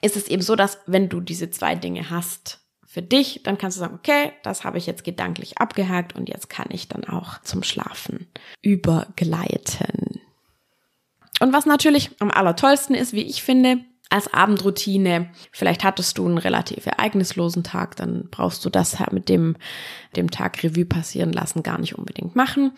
ist 0.03 0.17
es 0.17 0.29
eben 0.29 0.43
so, 0.43 0.57
dass 0.57 0.79
wenn 0.87 1.09
du 1.09 1.21
diese 1.21 1.51
zwei 1.51 1.75
Dinge 1.75 2.11
hast 2.11 2.61
für 2.87 3.03
dich, 3.03 3.43
dann 3.45 3.59
kannst 3.59 3.77
du 3.77 3.81
sagen, 3.81 3.95
okay, 3.95 4.33
das 4.43 4.65
habe 4.65 4.79
ich 4.79 4.87
jetzt 4.87 5.05
gedanklich 5.05 5.59
abgehakt 5.59 6.17
und 6.17 6.29
jetzt 6.29 6.49
kann 6.49 6.69
ich 6.71 6.89
dann 6.89 7.05
auch 7.05 7.41
zum 7.43 7.63
Schlafen 7.63 8.27
übergleiten. 8.63 10.21
Und 11.41 11.53
was 11.53 11.67
natürlich 11.67 12.11
am 12.19 12.31
allertollsten 12.31 12.95
ist, 12.95 13.13
wie 13.13 13.23
ich 13.23 13.43
finde, 13.43 13.79
als 14.11 14.33
Abendroutine. 14.33 15.29
Vielleicht 15.53 15.85
hattest 15.85 16.19
du 16.19 16.27
einen 16.27 16.39
relativ 16.39 16.87
ereignislosen 16.87 17.63
Tag, 17.63 17.97
dann 17.97 18.29
brauchst 18.31 18.65
du 18.65 18.71
das 18.71 18.97
mit 19.11 19.29
dem, 19.29 19.57
dem 20.17 20.31
Tag 20.31 20.63
Revue 20.63 20.87
passieren 20.87 21.33
lassen 21.33 21.63
gar 21.63 21.79
nicht 21.79 21.99
unbedingt 21.99 22.35
machen. 22.35 22.73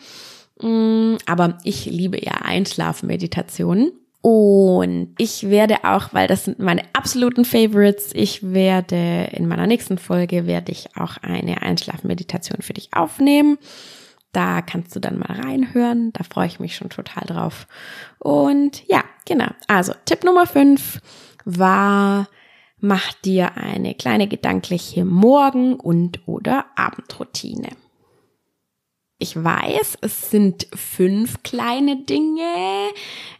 Mm, 0.61 1.15
aber 1.25 1.57
ich 1.63 1.85
liebe 1.85 2.23
ja 2.23 2.33
Einschlafmeditationen. 2.43 3.93
Und 4.21 5.15
ich 5.17 5.49
werde 5.49 5.83
auch, 5.83 6.13
weil 6.13 6.27
das 6.27 6.45
sind 6.45 6.59
meine 6.59 6.83
absoluten 6.93 7.43
Favorites, 7.43 8.11
ich 8.13 8.53
werde 8.53 9.29
in 9.31 9.47
meiner 9.47 9.65
nächsten 9.65 9.97
Folge 9.97 10.45
werde 10.45 10.71
ich 10.71 10.95
auch 10.95 11.17
eine 11.23 11.63
Einschlafmeditation 11.63 12.61
für 12.61 12.73
dich 12.73 12.89
aufnehmen. 12.93 13.57
Da 14.31 14.61
kannst 14.61 14.95
du 14.95 14.99
dann 14.99 15.19
mal 15.19 15.41
reinhören. 15.41 16.13
Da 16.13 16.23
freue 16.23 16.47
ich 16.47 16.59
mich 16.59 16.75
schon 16.75 16.89
total 16.89 17.25
drauf. 17.25 17.67
Und 18.19 18.87
ja, 18.87 19.03
genau. 19.25 19.49
Also 19.67 19.93
Tipp 20.05 20.23
Nummer 20.23 20.47
5 20.47 21.01
war, 21.43 22.29
mach 22.79 23.13
dir 23.13 23.57
eine 23.57 23.93
kleine 23.93 24.27
gedankliche 24.27 25.03
Morgen- 25.05 25.75
und 25.75 26.27
oder 26.27 26.65
Abendroutine. 26.75 27.69
Ich 29.17 29.35
weiß, 29.35 29.99
es 30.01 30.31
sind 30.31 30.67
fünf 30.73 31.43
kleine 31.43 32.03
Dinge, 32.05 32.89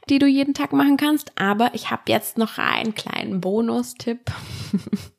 die 0.09 0.19
du 0.19 0.27
jeden 0.27 0.53
Tag 0.53 0.73
machen 0.73 0.95
kannst, 0.95 1.31
aber 1.39 1.71
ich 1.73 1.89
habe 1.89 2.03
jetzt 2.07 2.37
noch 2.37 2.59
einen 2.59 2.93
kleinen 2.93 3.41
Bonustipp. 3.41 4.31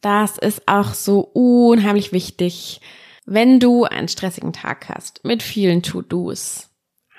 Das 0.00 0.36
ist 0.36 0.68
auch 0.68 0.92
so 0.92 1.20
unheimlich 1.32 2.12
wichtig 2.12 2.82
wenn 3.24 3.60
du 3.60 3.84
einen 3.84 4.08
stressigen 4.08 4.52
Tag 4.52 4.88
hast 4.88 5.24
mit 5.24 5.42
vielen 5.42 5.82
To-Dos, 5.82 6.70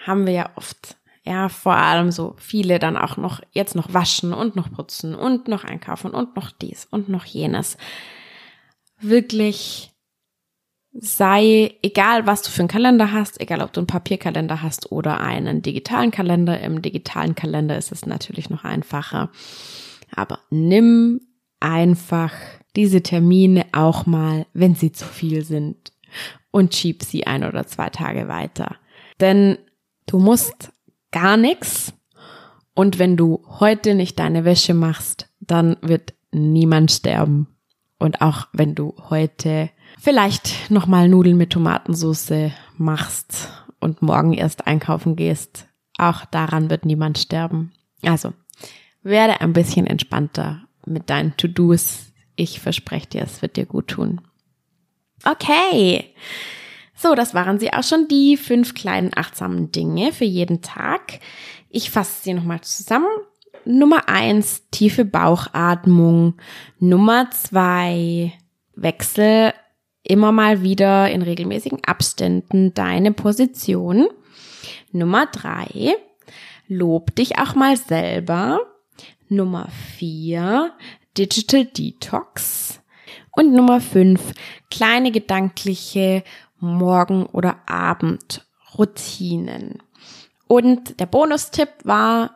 haben 0.05 0.25
wir 0.25 0.33
ja 0.33 0.49
oft, 0.55 0.97
ja, 1.23 1.49
vor 1.49 1.75
allem 1.75 2.11
so 2.11 2.35
viele 2.37 2.77
dann 2.79 2.97
auch 2.97 3.17
noch, 3.17 3.41
jetzt 3.51 3.75
noch 3.75 3.93
waschen 3.93 4.33
und 4.33 4.55
noch 4.55 4.71
putzen 4.71 5.15
und 5.15 5.47
noch 5.47 5.63
einkaufen 5.63 6.11
und 6.11 6.35
noch 6.35 6.51
dies 6.51 6.85
und 6.85 7.09
noch 7.09 7.25
jenes. 7.25 7.77
Wirklich 8.99 9.91
sei, 10.93 11.75
egal 11.81 12.25
was 12.25 12.43
du 12.43 12.51
für 12.51 12.61
einen 12.61 12.69
Kalender 12.69 13.11
hast, 13.11 13.41
egal 13.41 13.61
ob 13.61 13.73
du 13.73 13.81
einen 13.81 13.87
Papierkalender 13.87 14.61
hast 14.61 14.91
oder 14.91 15.19
einen 15.19 15.61
digitalen 15.61 16.11
Kalender, 16.11 16.59
im 16.61 16.81
digitalen 16.81 17.35
Kalender 17.35 17.77
ist 17.77 17.91
es 17.91 18.05
natürlich 18.05 18.49
noch 18.49 18.63
einfacher. 18.63 19.29
Aber 20.15 20.39
nimm 20.51 21.19
einfach 21.59 22.31
diese 22.75 23.01
Termine 23.01 23.65
auch 23.71 24.05
mal, 24.05 24.45
wenn 24.53 24.75
sie 24.75 24.91
zu 24.91 25.05
viel 25.05 25.43
sind 25.43 25.91
und 26.51 26.75
schieb 26.75 27.03
sie 27.03 27.27
ein 27.27 27.43
oder 27.43 27.67
zwei 27.67 27.89
Tage 27.89 28.27
weiter. 28.27 28.75
Denn 29.19 29.57
du 30.07 30.19
musst 30.19 30.71
gar 31.11 31.37
nichts 31.37 31.93
und 32.73 32.99
wenn 32.99 33.15
du 33.17 33.43
heute 33.59 33.95
nicht 33.95 34.19
deine 34.19 34.45
Wäsche 34.45 34.73
machst, 34.73 35.29
dann 35.39 35.77
wird 35.81 36.13
niemand 36.31 36.91
sterben. 36.91 37.47
Und 37.97 38.21
auch 38.21 38.47
wenn 38.51 38.75
du 38.75 38.93
heute 39.09 39.69
vielleicht 39.99 40.69
nochmal 40.69 41.07
Nudeln 41.07 41.37
mit 41.37 41.51
Tomatensauce 41.51 42.51
machst 42.77 43.49
und 43.79 44.01
morgen 44.01 44.33
erst 44.33 44.67
einkaufen 44.67 45.15
gehst, 45.15 45.67
auch 45.97 46.25
daran 46.25 46.69
wird 46.69 46.85
niemand 46.85 47.17
sterben. 47.17 47.71
Also, 48.03 48.33
werde 49.01 49.39
ein 49.39 49.53
bisschen 49.53 49.87
entspannter 49.87 50.67
mit 50.85 51.09
deinen 51.09 51.37
To-Dos. 51.37 52.11
Ich 52.35 52.59
verspreche 52.59 53.07
dir, 53.07 53.21
es 53.23 53.41
wird 53.41 53.55
dir 53.55 53.65
gut 53.65 53.87
tun. 53.87 54.21
Okay. 55.23 56.13
So, 56.95 57.13
das 57.15 57.33
waren 57.33 57.59
sie 57.59 57.73
auch 57.73 57.83
schon, 57.83 58.07
die 58.07 58.37
fünf 58.37 58.73
kleinen 58.73 59.11
achtsamen 59.15 59.71
Dinge 59.71 60.11
für 60.11 60.25
jeden 60.25 60.61
Tag. 60.61 61.19
Ich 61.69 61.91
fasse 61.91 62.23
sie 62.23 62.33
nochmal 62.33 62.61
zusammen. 62.61 63.07
Nummer 63.65 64.07
eins, 64.07 64.63
tiefe 64.71 65.05
Bauchatmung. 65.05 66.35
Nummer 66.79 67.29
zwei, 67.31 68.33
wechsel 68.75 69.53
immer 70.03 70.31
mal 70.31 70.61
wieder 70.61 71.09
in 71.09 71.21
regelmäßigen 71.21 71.83
Abständen 71.83 72.73
deine 72.73 73.11
Position. 73.11 74.07
Nummer 74.91 75.25
drei, 75.25 75.95
lob 76.67 77.15
dich 77.15 77.39
auch 77.39 77.55
mal 77.55 77.75
selber. 77.75 78.59
Nummer 79.27 79.67
vier, 79.97 80.73
Digital 81.17 81.65
Detox. 81.65 82.79
Und 83.35 83.53
Nummer 83.53 83.81
fünf, 83.81 84.33
kleine 84.71 85.11
gedankliche 85.11 86.23
Morgen- 86.59 87.25
oder 87.25 87.57
Abendroutinen. 87.65 89.83
Und 90.47 90.99
der 90.99 91.05
Bonustipp 91.05 91.69
war, 91.83 92.35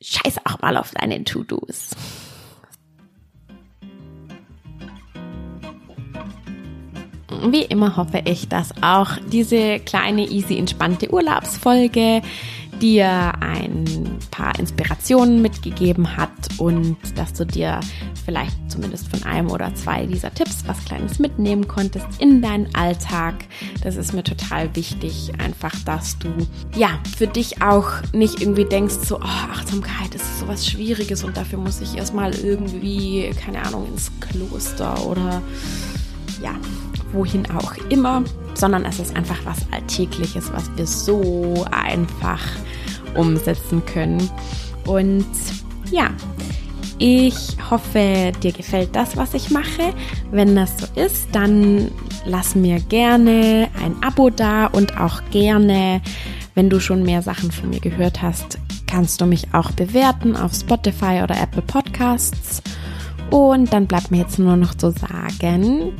scheiß 0.00 0.38
auch 0.44 0.60
mal 0.60 0.76
auf 0.76 0.90
deine 0.90 1.24
To-Dos. 1.24 1.90
Wie 7.44 7.62
immer 7.62 7.96
hoffe 7.96 8.22
ich, 8.24 8.48
dass 8.48 8.72
auch 8.82 9.16
diese 9.32 9.80
kleine, 9.80 10.28
easy, 10.28 10.58
entspannte 10.58 11.12
Urlaubsfolge 11.12 12.22
dir 12.82 13.32
ein 13.40 14.18
paar 14.32 14.58
Inspirationen 14.58 15.40
mitgegeben 15.40 16.16
hat 16.16 16.30
und 16.58 16.96
dass 17.14 17.32
du 17.32 17.46
dir 17.46 17.78
vielleicht 18.24 18.56
zumindest 18.70 19.08
von 19.08 19.22
einem 19.22 19.50
oder 19.50 19.72
zwei 19.74 20.04
dieser 20.04 20.34
Tipps 20.34 20.64
was 20.66 20.84
Kleines 20.84 21.20
mitnehmen 21.20 21.68
konntest 21.68 22.06
in 22.18 22.42
deinen 22.42 22.74
Alltag. 22.74 23.34
Das 23.82 23.96
ist 23.96 24.12
mir 24.12 24.24
total 24.24 24.74
wichtig, 24.74 25.32
einfach, 25.38 25.72
dass 25.84 26.18
du 26.18 26.28
ja 26.76 26.88
für 27.16 27.28
dich 27.28 27.62
auch 27.62 27.88
nicht 28.12 28.40
irgendwie 28.40 28.64
denkst, 28.64 28.96
so 29.04 29.18
oh, 29.18 29.50
Achtsamkeit 29.52 30.14
ist 30.14 30.40
so 30.40 30.48
was 30.48 30.66
Schwieriges 30.66 31.22
und 31.22 31.36
dafür 31.36 31.60
muss 31.60 31.80
ich 31.80 31.96
erstmal 31.96 32.34
irgendwie, 32.34 33.30
keine 33.44 33.64
Ahnung, 33.64 33.86
ins 33.86 34.10
Kloster 34.20 35.06
oder 35.06 35.40
ja, 36.42 36.54
wohin 37.12 37.48
auch 37.50 37.74
immer, 37.90 38.24
sondern 38.54 38.84
es 38.84 38.98
ist 38.98 39.14
einfach 39.14 39.38
was 39.44 39.58
Alltägliches, 39.70 40.52
was 40.52 40.70
wir 40.76 40.86
so 40.86 41.64
einfach 41.70 42.40
umsetzen 43.14 43.84
können. 43.86 44.30
Und 44.86 45.26
ja, 45.90 46.10
ich 46.98 47.56
hoffe, 47.70 48.32
dir 48.42 48.52
gefällt 48.52 48.94
das, 48.94 49.16
was 49.16 49.34
ich 49.34 49.50
mache. 49.50 49.92
Wenn 50.30 50.54
das 50.54 50.78
so 50.78 50.86
ist, 51.00 51.28
dann 51.32 51.90
lass 52.24 52.54
mir 52.54 52.78
gerne 52.80 53.68
ein 53.82 53.96
Abo 54.02 54.30
da 54.30 54.66
und 54.66 54.98
auch 54.98 55.20
gerne, 55.30 56.00
wenn 56.54 56.70
du 56.70 56.80
schon 56.80 57.02
mehr 57.02 57.22
Sachen 57.22 57.50
von 57.50 57.70
mir 57.70 57.80
gehört 57.80 58.22
hast, 58.22 58.58
kannst 58.86 59.20
du 59.20 59.26
mich 59.26 59.52
auch 59.52 59.72
bewerten 59.72 60.36
auf 60.36 60.54
Spotify 60.54 61.22
oder 61.22 61.40
Apple 61.40 61.62
Podcasts. 61.62 62.62
Und 63.30 63.72
dann 63.72 63.86
bleibt 63.86 64.10
mir 64.10 64.18
jetzt 64.18 64.38
nur 64.38 64.56
noch 64.56 64.74
zu 64.74 64.90
sagen, 64.90 65.92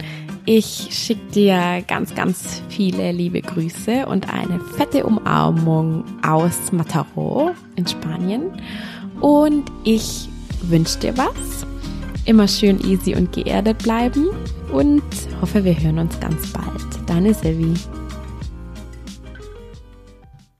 ich 0.44 0.88
schicke 0.90 1.30
dir 1.32 1.82
ganz, 1.86 2.14
ganz 2.14 2.62
viele 2.68 3.12
liebe 3.12 3.40
Grüße 3.40 4.06
und 4.06 4.32
eine 4.32 4.58
fette 4.76 5.04
Umarmung 5.04 6.04
aus 6.26 6.72
Mataró 6.72 7.52
in 7.76 7.86
Spanien. 7.86 8.50
Und 9.20 9.70
ich 9.84 10.28
wünsche 10.62 10.98
dir 10.98 11.16
was. 11.16 11.66
Immer 12.24 12.48
schön 12.48 12.80
easy 12.84 13.14
und 13.14 13.32
geerdet 13.32 13.78
bleiben 13.78 14.28
und 14.72 15.02
hoffe, 15.40 15.64
wir 15.64 15.78
hören 15.78 15.98
uns 15.98 16.18
ganz 16.20 16.52
bald. 16.52 17.08
Deine 17.08 17.34
Silvi. 17.34 17.74